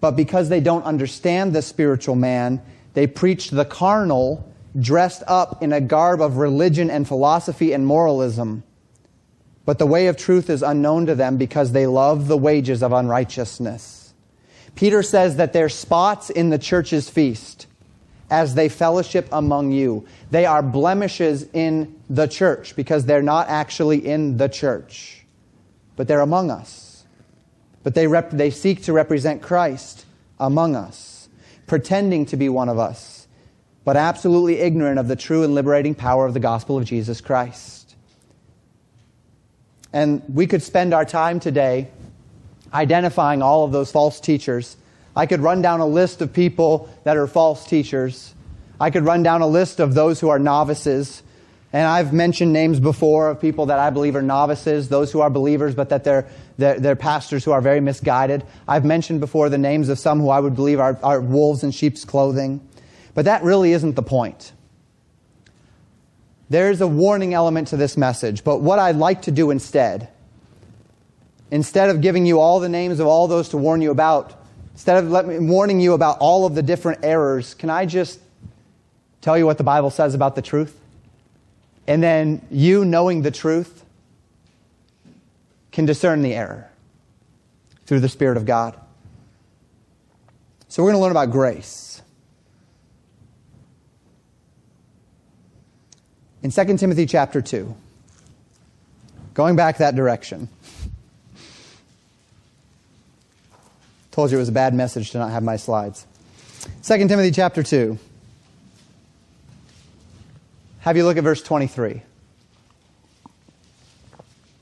[0.00, 2.62] But because they don't understand the spiritual man,
[2.94, 4.48] they preach the carnal,
[4.78, 8.62] dressed up in a garb of religion and philosophy and moralism.
[9.64, 12.92] But the way of truth is unknown to them because they love the wages of
[12.92, 14.14] unrighteousness.
[14.76, 17.66] Peter says that they're spots in the church's feast
[18.30, 20.06] as they fellowship among you.
[20.30, 25.24] They are blemishes in the church because they're not actually in the church,
[25.96, 27.04] but they're among us.
[27.82, 30.04] But they, rep- they seek to represent Christ
[30.38, 31.28] among us,
[31.66, 33.26] pretending to be one of us,
[33.84, 37.94] but absolutely ignorant of the true and liberating power of the gospel of Jesus Christ.
[39.92, 41.88] And we could spend our time today
[42.74, 44.76] identifying all of those false teachers
[45.18, 48.32] I could run down a list of people that are false teachers.
[48.80, 51.24] I could run down a list of those who are novices.
[51.72, 55.28] And I've mentioned names before of people that I believe are novices, those who are
[55.28, 58.44] believers, but that they're, they're, they're pastors who are very misguided.
[58.68, 61.72] I've mentioned before the names of some who I would believe are, are wolves in
[61.72, 62.60] sheep's clothing.
[63.14, 64.52] But that really isn't the point.
[66.48, 70.10] There's a warning element to this message, but what I'd like to do instead,
[71.50, 74.36] instead of giving you all the names of all those to warn you about,
[74.78, 78.20] Instead of me, warning you about all of the different errors, can I just
[79.20, 80.78] tell you what the Bible says about the truth?
[81.88, 83.84] And then you, knowing the truth,
[85.72, 86.70] can discern the error
[87.86, 88.78] through the Spirit of God.
[90.68, 92.00] So we're going to learn about grace.
[96.44, 97.74] In 2 Timothy chapter 2,
[99.34, 100.48] going back that direction.
[104.18, 106.04] Told you it was a bad message to not have my slides.
[106.82, 107.96] 2 Timothy chapter 2.
[110.80, 112.02] Have you look at verse 23.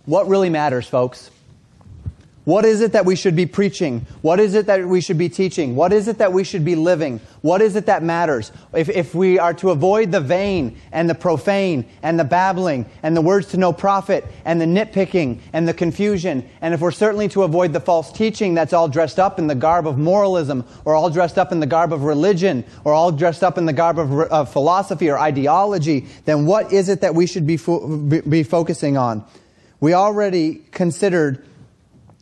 [0.05, 1.31] What really matters, folks?
[2.47, 4.07] What is it that we should be preaching?
[4.23, 5.75] What is it that we should be teaching?
[5.75, 7.19] What is it that we should be living?
[7.41, 8.53] What is it that matters?
[8.73, 13.17] If, if we are to avoid the vain and the profane and the babbling and
[13.17, 17.27] the words to no profit and the nitpicking and the confusion, and if we're certainly
[17.31, 20.95] to avoid the false teaching that's all dressed up in the garb of moralism or
[20.95, 23.99] all dressed up in the garb of religion or all dressed up in the garb
[23.99, 28.45] of, of philosophy or ideology, then what is it that we should be, fo- be
[28.45, 29.25] focusing on?
[29.81, 31.45] We already considered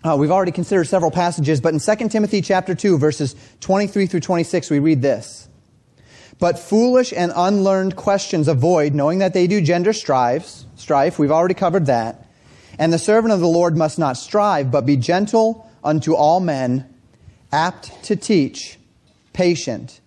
[0.05, 4.21] uh, we've already considered several passages, but in 2 Timothy chapter 2, verses 23 through
[4.21, 5.49] 26, we read this.
[6.39, 11.19] But foolish and unlearned questions avoid, knowing that they do gender strives, strife.
[11.19, 12.27] We've already covered that.
[12.79, 16.93] And the servant of the Lord must not strive, but be gentle unto all men,
[17.51, 18.79] apt to teach,
[19.33, 20.01] patient,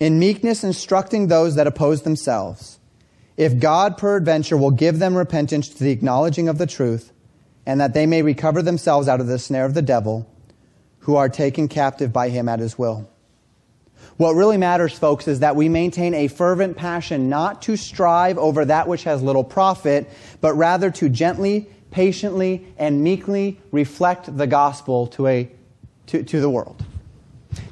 [0.00, 2.80] in meekness instructing those that oppose themselves.
[3.36, 7.12] If God peradventure will give them repentance to the acknowledging of the truth,
[7.66, 10.30] and that they may recover themselves out of the snare of the devil,
[11.00, 13.08] who are taken captive by him at his will.
[14.16, 18.64] What really matters, folks, is that we maintain a fervent passion not to strive over
[18.64, 20.08] that which has little profit,
[20.40, 25.50] but rather to gently, patiently, and meekly reflect the gospel to, a,
[26.06, 26.84] to, to the world.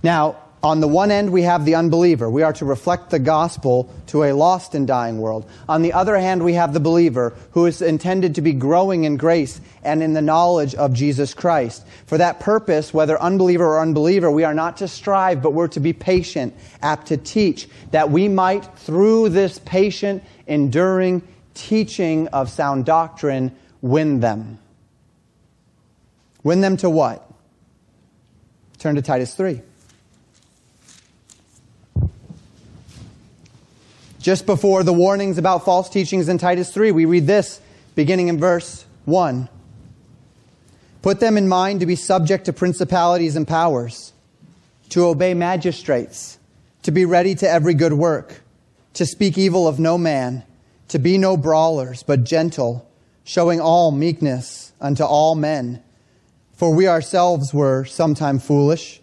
[0.02, 2.30] Now, on the one end, we have the unbeliever.
[2.30, 5.48] We are to reflect the gospel to a lost and dying world.
[5.68, 9.16] On the other hand, we have the believer who is intended to be growing in
[9.16, 11.84] grace and in the knowledge of Jesus Christ.
[12.06, 15.80] For that purpose, whether unbeliever or unbeliever, we are not to strive, but we're to
[15.80, 21.22] be patient, apt to teach, that we might, through this patient, enduring
[21.54, 23.50] teaching of sound doctrine,
[23.80, 24.58] win them.
[26.44, 27.28] Win them to what?
[28.78, 29.60] Turn to Titus 3.
[34.22, 37.60] Just before the warnings about false teachings in Titus 3, we read this
[37.96, 39.48] beginning in verse 1.
[41.02, 44.12] Put them in mind to be subject to principalities and powers,
[44.90, 46.38] to obey magistrates,
[46.84, 48.42] to be ready to every good work,
[48.94, 50.44] to speak evil of no man,
[50.86, 52.88] to be no brawlers, but gentle,
[53.24, 55.82] showing all meekness unto all men.
[56.54, 59.01] For we ourselves were sometime foolish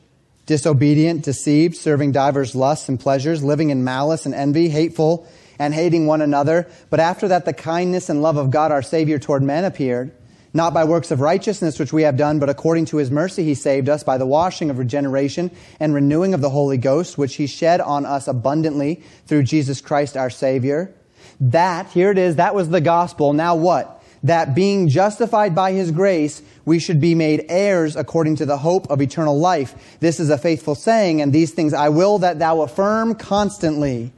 [0.50, 5.28] disobedient, deceived, serving divers lusts and pleasures, living in malice and envy, hateful,
[5.60, 6.68] and hating one another.
[6.90, 10.12] But after that, the kindness and love of God our Savior toward men appeared,
[10.52, 13.54] not by works of righteousness which we have done, but according to his mercy he
[13.54, 17.46] saved us by the washing of regeneration and renewing of the Holy Ghost, which he
[17.46, 20.92] shed on us abundantly through Jesus Christ our Savior.
[21.40, 23.34] That, here it is, that was the gospel.
[23.34, 24.00] Now what?
[24.24, 28.92] that being justified by his grace, we should be made heirs according to the hope
[28.92, 29.98] of eternal life.
[30.02, 34.14] This is a faithful saying, and these things I will that thou affirm constantly,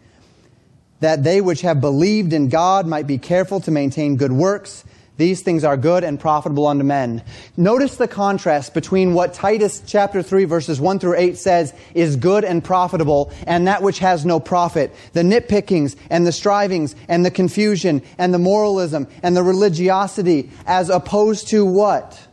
[0.99, 4.83] that they which have believed in God might be careful to maintain good works.
[5.15, 7.23] These things are good and profitable unto men.
[7.55, 12.43] Notice the contrast between what Titus chapter 3 verses 1 through 8 says is good
[12.43, 14.93] and profitable and that which has no profit.
[15.13, 20.89] The nitpickings and the strivings and the confusion and the moralism and the religiosity as
[20.89, 22.27] opposed to what?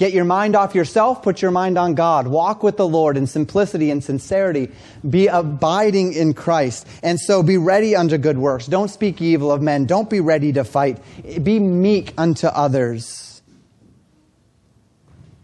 [0.00, 2.26] Get your mind off yourself, put your mind on God.
[2.26, 4.70] Walk with the Lord in simplicity and sincerity.
[5.06, 6.86] Be abiding in Christ.
[7.02, 8.64] And so be ready unto good works.
[8.64, 9.84] Don't speak evil of men.
[9.84, 11.02] Don't be ready to fight.
[11.44, 13.42] Be meek unto others.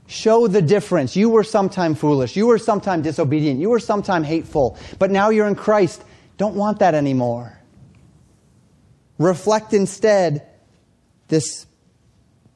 [0.06, 1.16] Show the difference.
[1.16, 2.34] You were sometime foolish.
[2.34, 3.60] You were sometime disobedient.
[3.60, 4.78] You were sometime hateful.
[4.98, 6.02] But now you're in Christ.
[6.38, 7.60] Don't want that anymore.
[9.18, 10.46] Reflect instead
[11.28, 11.66] this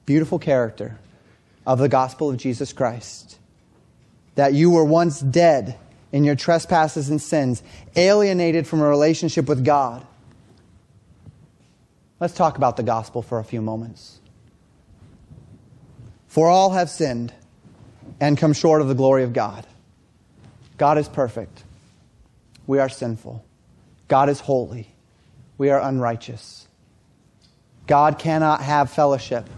[0.07, 0.99] beautiful character
[1.67, 3.39] of the gospel of Jesus Christ.
[4.35, 5.79] That you were once dead
[6.13, 7.63] in your trespasses and sins,
[7.97, 10.07] alienated from a relationship with God.
[12.19, 14.19] Let's talk about the gospel for a few moments.
[16.29, 17.33] For all have sinned
[18.21, 19.67] and come short of the glory of God.
[20.77, 21.65] God is perfect.
[22.67, 23.45] We are sinful.
[24.09, 24.89] God is holy.
[25.59, 26.67] We are unrighteous.
[27.87, 29.49] God cannot have fellowship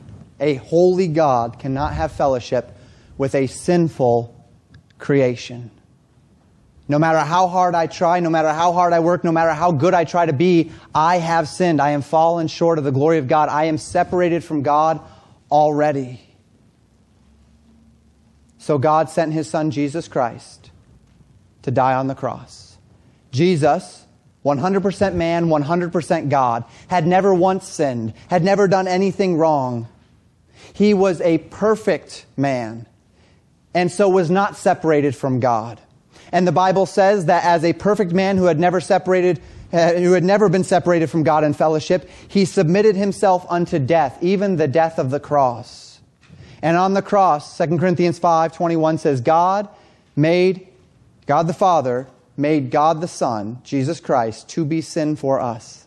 [0.42, 2.76] a holy God cannot have fellowship
[3.16, 4.34] with a sinful
[4.98, 5.70] creation.
[6.88, 9.70] No matter how hard I try, no matter how hard I work, no matter how
[9.70, 11.80] good I try to be, I have sinned.
[11.80, 13.48] I am fallen short of the glory of God.
[13.48, 15.00] I am separated from God
[15.50, 16.20] already.
[18.58, 20.70] So God sent his son Jesus Christ
[21.62, 22.76] to die on the cross.
[23.30, 24.04] Jesus,
[24.44, 29.88] 100% man, 100% God, had never once sinned, had never done anything wrong.
[30.72, 32.86] He was a perfect man
[33.74, 35.80] and so was not separated from God.
[36.30, 39.40] And the Bible says that as a perfect man who had never separated,
[39.72, 44.18] uh, who had never been separated from God in fellowship, he submitted himself unto death,
[44.22, 46.00] even the death of the cross.
[46.62, 49.68] And on the cross, 2 Corinthians 5, 21 says, God
[50.14, 50.68] made,
[51.26, 52.06] God the Father
[52.36, 55.86] made God the Son, Jesus Christ, to be sin for us,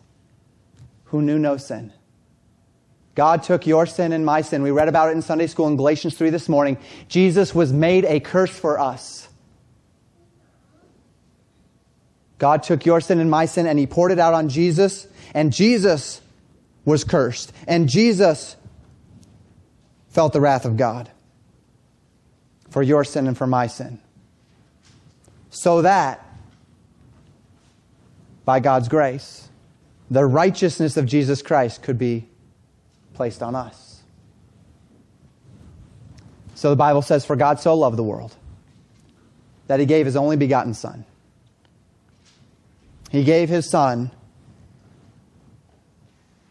[1.06, 1.92] who knew no sin.
[3.16, 4.62] God took your sin and my sin.
[4.62, 6.76] We read about it in Sunday school in Galatians 3 this morning.
[7.08, 9.26] Jesus was made a curse for us.
[12.38, 15.50] God took your sin and my sin and he poured it out on Jesus, and
[15.50, 16.20] Jesus
[16.84, 17.54] was cursed.
[17.66, 18.54] And Jesus
[20.10, 21.10] felt the wrath of God
[22.68, 23.98] for your sin and for my sin.
[25.48, 26.22] So that,
[28.44, 29.48] by God's grace,
[30.10, 32.28] the righteousness of Jesus Christ could be
[33.16, 34.02] placed on us.
[36.54, 38.34] So the Bible says, For God so loved the world
[39.66, 41.04] that he gave his only begotten Son.
[43.10, 44.10] He gave his Son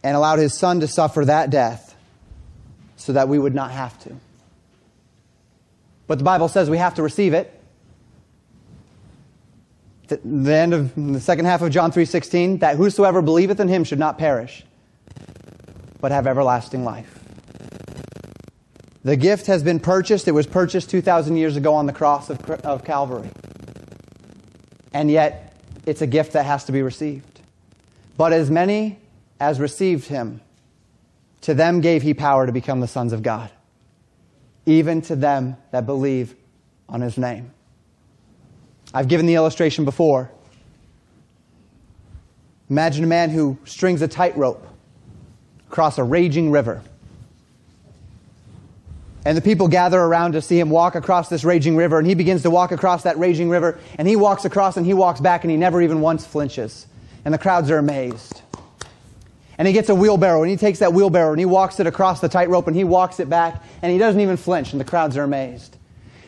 [0.04, 1.96] and allowed his Son to suffer that death
[2.98, 4.16] so that we would not have to.
[6.08, 7.52] But the Bible says we have to receive it.
[10.08, 13.98] The end of the second half of John 3:16 that whosoever believeth in him should
[13.98, 14.64] not perish
[16.06, 17.18] but have everlasting life.
[19.04, 20.28] The gift has been purchased.
[20.28, 23.28] It was purchased 2,000 years ago on the cross of, of Calvary.
[24.94, 27.42] And yet, it's a gift that has to be received.
[28.18, 29.00] But as many
[29.40, 30.42] as received him,
[31.42, 33.50] to them gave he power to become the sons of God,
[34.68, 36.36] even to them that believe
[36.88, 37.52] on his name.
[38.94, 40.30] I've given the illustration before.
[42.70, 44.68] Imagine a man who strings a tightrope
[45.70, 46.82] across a raging river.
[49.26, 52.14] And the people gather around to see him walk across this raging river, and he
[52.14, 55.44] begins to walk across that raging river, and he walks across and he walks back,
[55.44, 56.86] and he never even once flinches.
[57.26, 58.42] And the crowds are amazed.
[59.58, 62.20] And he gets a wheelbarrow, and he takes that wheelbarrow, and he walks it across
[62.20, 65.18] the tightrope, and he walks it back, and he doesn't even flinch, and the crowds
[65.18, 65.76] are amazed.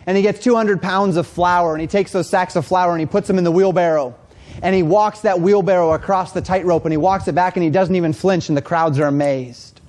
[0.08, 3.00] And he gets 200 pounds of flour, and he takes those sacks of flour, and
[3.00, 4.16] he puts them in the wheelbarrow
[4.62, 7.70] and he walks that wheelbarrow across the tightrope and he walks it back and he
[7.70, 9.82] doesn't even flinch and the crowds are amazed.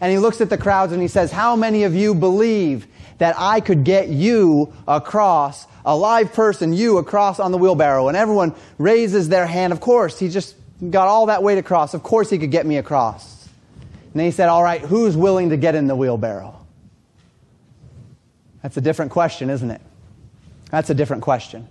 [0.00, 2.86] And he looks at the crowds and he says, How many of you believe
[3.18, 8.08] that I could get you across, a live person, you across on the wheelbarrow?
[8.08, 9.72] And everyone raises their hand.
[9.72, 10.56] Of course, he just
[10.90, 11.94] got all that weight across.
[11.94, 13.48] Of course he could get me across.
[14.12, 16.58] And he said, All right, who's willing to get in the wheelbarrow?
[18.62, 19.80] That's a different question, isn't it?
[20.70, 21.68] That's a different question.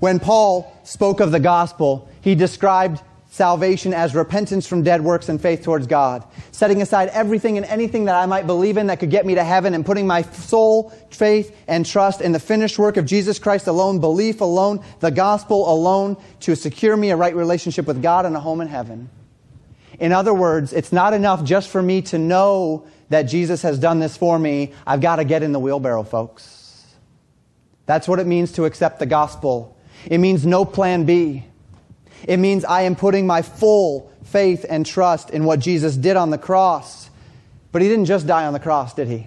[0.00, 5.40] When Paul spoke of the gospel, he described salvation as repentance from dead works and
[5.40, 9.10] faith towards God, setting aside everything and anything that I might believe in that could
[9.10, 12.96] get me to heaven and putting my soul, faith, and trust in the finished work
[12.96, 17.86] of Jesus Christ alone, belief alone, the gospel alone to secure me a right relationship
[17.86, 19.10] with God and a home in heaven.
[19.98, 23.98] In other words, it's not enough just for me to know that Jesus has done
[23.98, 24.72] this for me.
[24.86, 26.86] I've got to get in the wheelbarrow, folks.
[27.86, 29.76] That's what it means to accept the gospel.
[30.06, 31.44] It means no plan B.
[32.26, 36.30] It means I am putting my full faith and trust in what Jesus did on
[36.30, 37.10] the cross.
[37.72, 39.26] But he didn't just die on the cross, did he?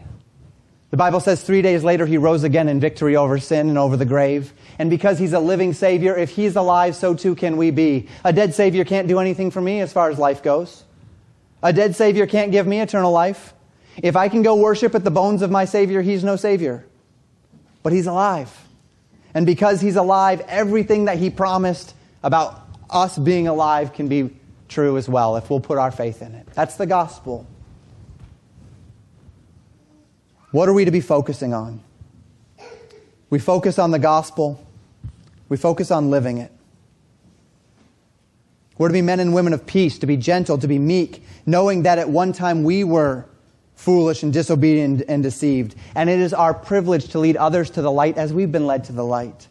[0.91, 3.95] The Bible says three days later he rose again in victory over sin and over
[3.95, 4.53] the grave.
[4.78, 8.09] And because he's a living Savior, if he's alive, so too can we be.
[8.26, 10.84] A dead Savior can't do anything for me as far as life goes.
[11.63, 13.53] A dead Savior can't give me eternal life.
[13.97, 16.86] If I can go worship at the bones of my Savior, he's no Savior.
[17.84, 18.51] But he's alive.
[19.34, 24.36] And because he's alive, everything that he promised about us being alive can be
[24.67, 26.47] true as well if we'll put our faith in it.
[26.53, 27.47] That's the gospel.
[30.51, 31.82] What are we to be focusing on?
[33.29, 34.65] We focus on the gospel,
[35.47, 36.51] we focus on living it.
[38.77, 41.84] We're to be men and women of peace, to be gentle, to be meek, knowing
[41.84, 43.25] that at one time we were
[43.82, 45.75] foolish and disobedient and deceived.
[45.95, 48.84] And it is our privilege to lead others to the light as we've been led
[48.86, 49.47] to the light.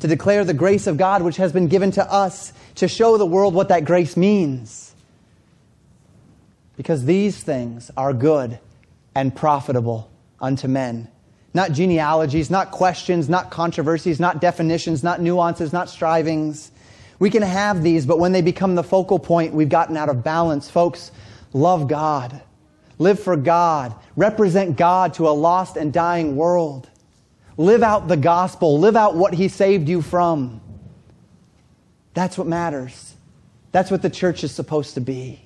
[0.00, 3.24] To declare the grace of God which has been given to us to show the
[3.24, 4.94] world what that grace means.
[6.76, 8.58] Because these things are good
[9.14, 11.08] and profitable unto men.
[11.54, 16.70] Not genealogies, not questions, not controversies, not definitions, not nuances, not strivings.
[17.18, 20.22] We can have these, but when they become the focal point, we've gotten out of
[20.22, 20.68] balance.
[20.68, 21.10] Folks,
[21.54, 22.42] love God.
[23.02, 23.94] Live for God.
[24.16, 26.88] Represent God to a lost and dying world.
[27.56, 28.78] Live out the gospel.
[28.78, 30.60] Live out what He saved you from.
[32.14, 33.14] That's what matters.
[33.72, 35.40] That's what the church is supposed to be.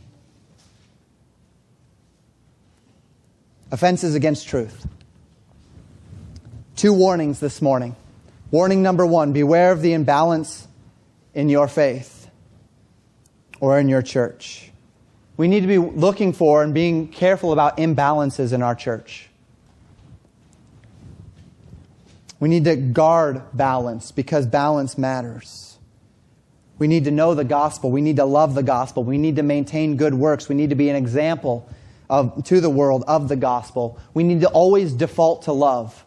[3.70, 4.86] Offenses against truth.
[6.76, 7.96] Two warnings this morning.
[8.50, 10.68] Warning number one beware of the imbalance
[11.34, 12.28] in your faith
[13.60, 14.70] or in your church.
[15.36, 19.28] We need to be looking for and being careful about imbalances in our church.
[22.38, 25.78] We need to guard balance because balance matters.
[26.78, 27.90] We need to know the gospel.
[27.90, 29.04] We need to love the gospel.
[29.04, 30.48] We need to maintain good works.
[30.48, 31.68] We need to be an example
[32.10, 33.98] of, to the world of the gospel.
[34.12, 36.04] We need to always default to love,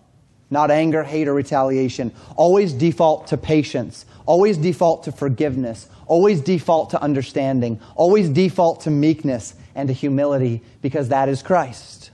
[0.52, 2.14] not anger, hate, or retaliation.
[2.36, 4.06] Always default to patience.
[4.30, 5.88] Always default to forgiveness.
[6.06, 7.80] Always default to understanding.
[7.96, 12.12] Always default to meekness and to humility because that is Christ.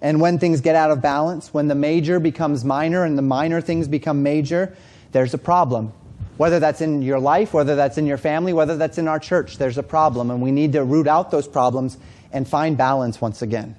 [0.00, 3.60] And when things get out of balance, when the major becomes minor and the minor
[3.60, 4.74] things become major,
[5.12, 5.92] there's a problem.
[6.38, 9.58] Whether that's in your life, whether that's in your family, whether that's in our church,
[9.58, 10.30] there's a problem.
[10.30, 11.98] And we need to root out those problems
[12.32, 13.76] and find balance once again.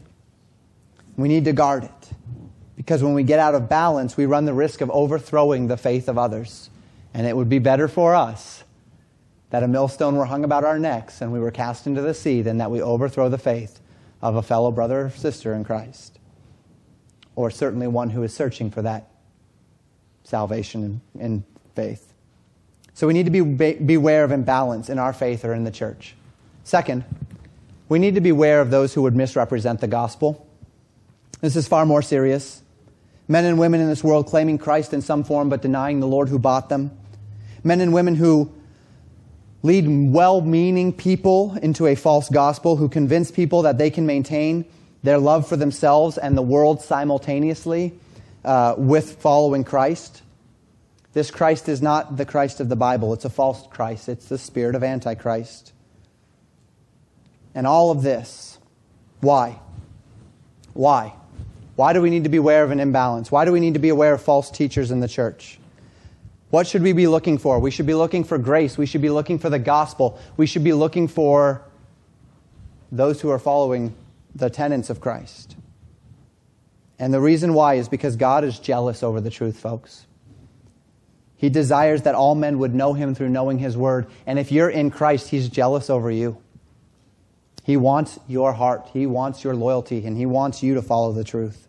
[1.18, 2.10] We need to guard it.
[2.76, 6.08] Because when we get out of balance, we run the risk of overthrowing the faith
[6.08, 6.70] of others.
[7.16, 8.66] And it would be better for us
[9.50, 12.42] that a millstone were hung about our necks and we were cast into the sea
[12.42, 13.80] than that we overthrow the faith
[14.22, 16.20] of a fellow brother or sister in Christ.
[17.38, 19.10] Or certainly one who is searching for that
[20.26, 22.12] salvation in faith.
[22.94, 26.16] So we need to be beware of imbalance in our faith or in the church.
[26.66, 27.06] Second,
[27.88, 30.46] we need to beware of those who would misrepresent the gospel.
[31.40, 32.62] This is far more serious.
[33.30, 36.28] Men and women in this world claiming Christ in some form but denying the Lord
[36.28, 36.92] who bought them.
[37.66, 38.52] Men and women who
[39.64, 44.64] lead well meaning people into a false gospel, who convince people that they can maintain
[45.02, 47.94] their love for themselves and the world simultaneously
[48.46, 50.22] uh, with following Christ.
[51.14, 53.14] This Christ is not the Christ of the Bible.
[53.14, 54.10] It's a false Christ.
[54.10, 55.74] It's the spirit of Antichrist.
[57.56, 58.60] And all of this,
[59.22, 59.60] why?
[60.74, 61.14] Why?
[61.76, 63.32] Why do we need to be aware of an imbalance?
[63.32, 65.58] Why do we need to be aware of false teachers in the church?
[66.56, 67.60] What should we be looking for?
[67.60, 68.78] We should be looking for grace.
[68.78, 70.18] We should be looking for the gospel.
[70.38, 71.62] We should be looking for
[72.94, 73.94] those who are following
[74.34, 75.58] the tenets of Christ.
[76.98, 80.08] And the reason why is because God is jealous over the truth, folks.
[81.36, 84.08] He desires that all men would know him through knowing his word.
[84.26, 86.42] And if you're in Christ, he's jealous over you.
[87.66, 91.26] He wants your heart, he wants your loyalty, and he wants you to follow the
[91.26, 91.68] truth.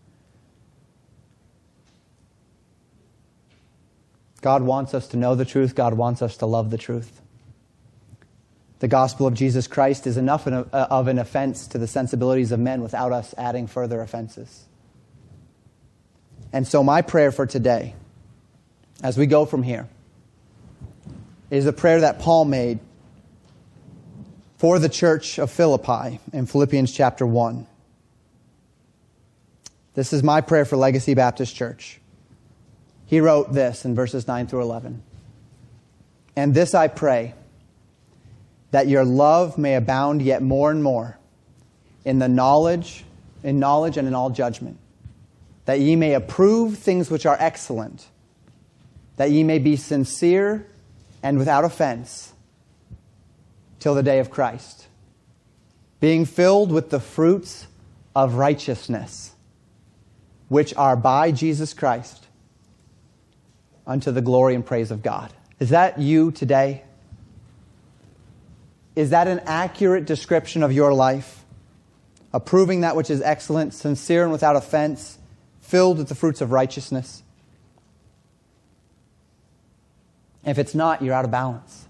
[4.46, 7.20] God wants us to know the truth, God wants us to love the truth.
[8.78, 12.60] The gospel of Jesus Christ is enough uh, of an offense to the sensibilities of
[12.60, 14.66] men without us adding further offenses.
[16.52, 17.96] And so, my prayer for today,
[19.02, 19.88] as we go from here,
[21.50, 22.78] is a prayer that Paul made
[24.58, 27.66] for the church of Philippi in Philippians chapter 1.
[29.94, 32.00] This is my prayer for Legacy Baptist Church.
[33.06, 35.02] He wrote this in verses 9 through 11.
[36.34, 37.34] And this I pray
[38.72, 41.18] that your love may abound yet more and more
[42.04, 43.04] in the knowledge,
[43.42, 44.78] in knowledge and in all judgment,
[45.64, 48.06] that ye may approve things which are excellent,
[49.16, 50.66] that ye may be sincere
[51.22, 52.32] and without offense
[53.80, 54.88] till the day of Christ,
[56.00, 57.66] being filled with the fruits
[58.14, 59.32] of righteousness,
[60.48, 62.25] which are by Jesus Christ,
[63.86, 65.32] unto the glory and praise of God.
[65.58, 66.82] Is that you today?
[68.94, 71.44] Is that an accurate description of your life?
[72.32, 75.18] Approving that which is excellent, sincere and without offense,
[75.60, 77.22] filled with the fruits of righteousness?
[80.44, 81.86] If it's not, you're out of balance.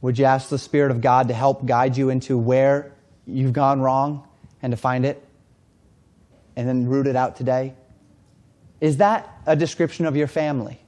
[0.00, 2.92] Would you ask the Spirit of God to help guide you into where
[3.26, 4.26] you've gone wrong
[4.62, 5.22] and to find it
[6.56, 7.74] and then root it out today?
[8.80, 10.80] Is that a description of your family?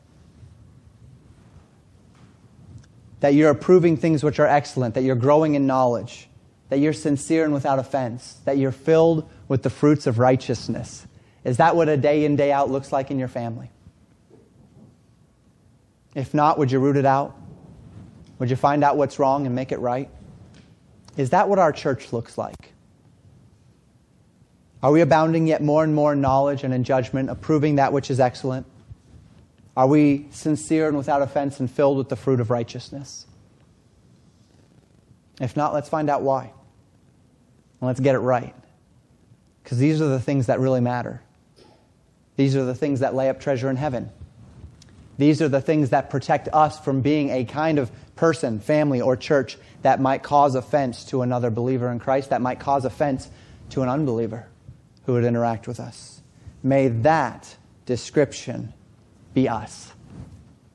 [3.23, 6.29] that you're approving things which are excellent, that you're growing in knowledge,
[6.71, 11.07] that you're sincere and without offense, that you're filled with the fruits of righteousness.
[11.45, 13.71] Is that what a day in, day out looks like in your family?
[16.17, 17.37] If not, would you root it out?
[18.41, 20.11] Would you find out what's wrong and make it right?
[21.17, 22.72] Is that what our church looks like?
[24.83, 28.11] Are we abounding yet more and more in knowledge and in judgment, approving that which
[28.11, 28.67] is excellent?
[29.77, 33.27] Are we sincere and without offense and filled with the fruit of righteousness?
[35.41, 36.43] If not, let's find out why.
[36.43, 36.53] And
[37.89, 38.55] let's get it right.
[39.63, 41.23] Because these are the things that really matter.
[42.37, 44.11] These are the things that lay up treasure in heaven.
[45.17, 49.17] These are the things that protect us from being a kind of person, family, or
[49.17, 53.31] church that might cause offense to another believer in Christ, that might cause offense
[53.71, 54.49] to an unbeliever
[55.05, 56.23] who would interact with us.
[56.63, 58.73] May that description
[59.35, 59.93] be us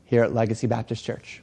[0.05, 1.35] here at Legacy Baptist Church.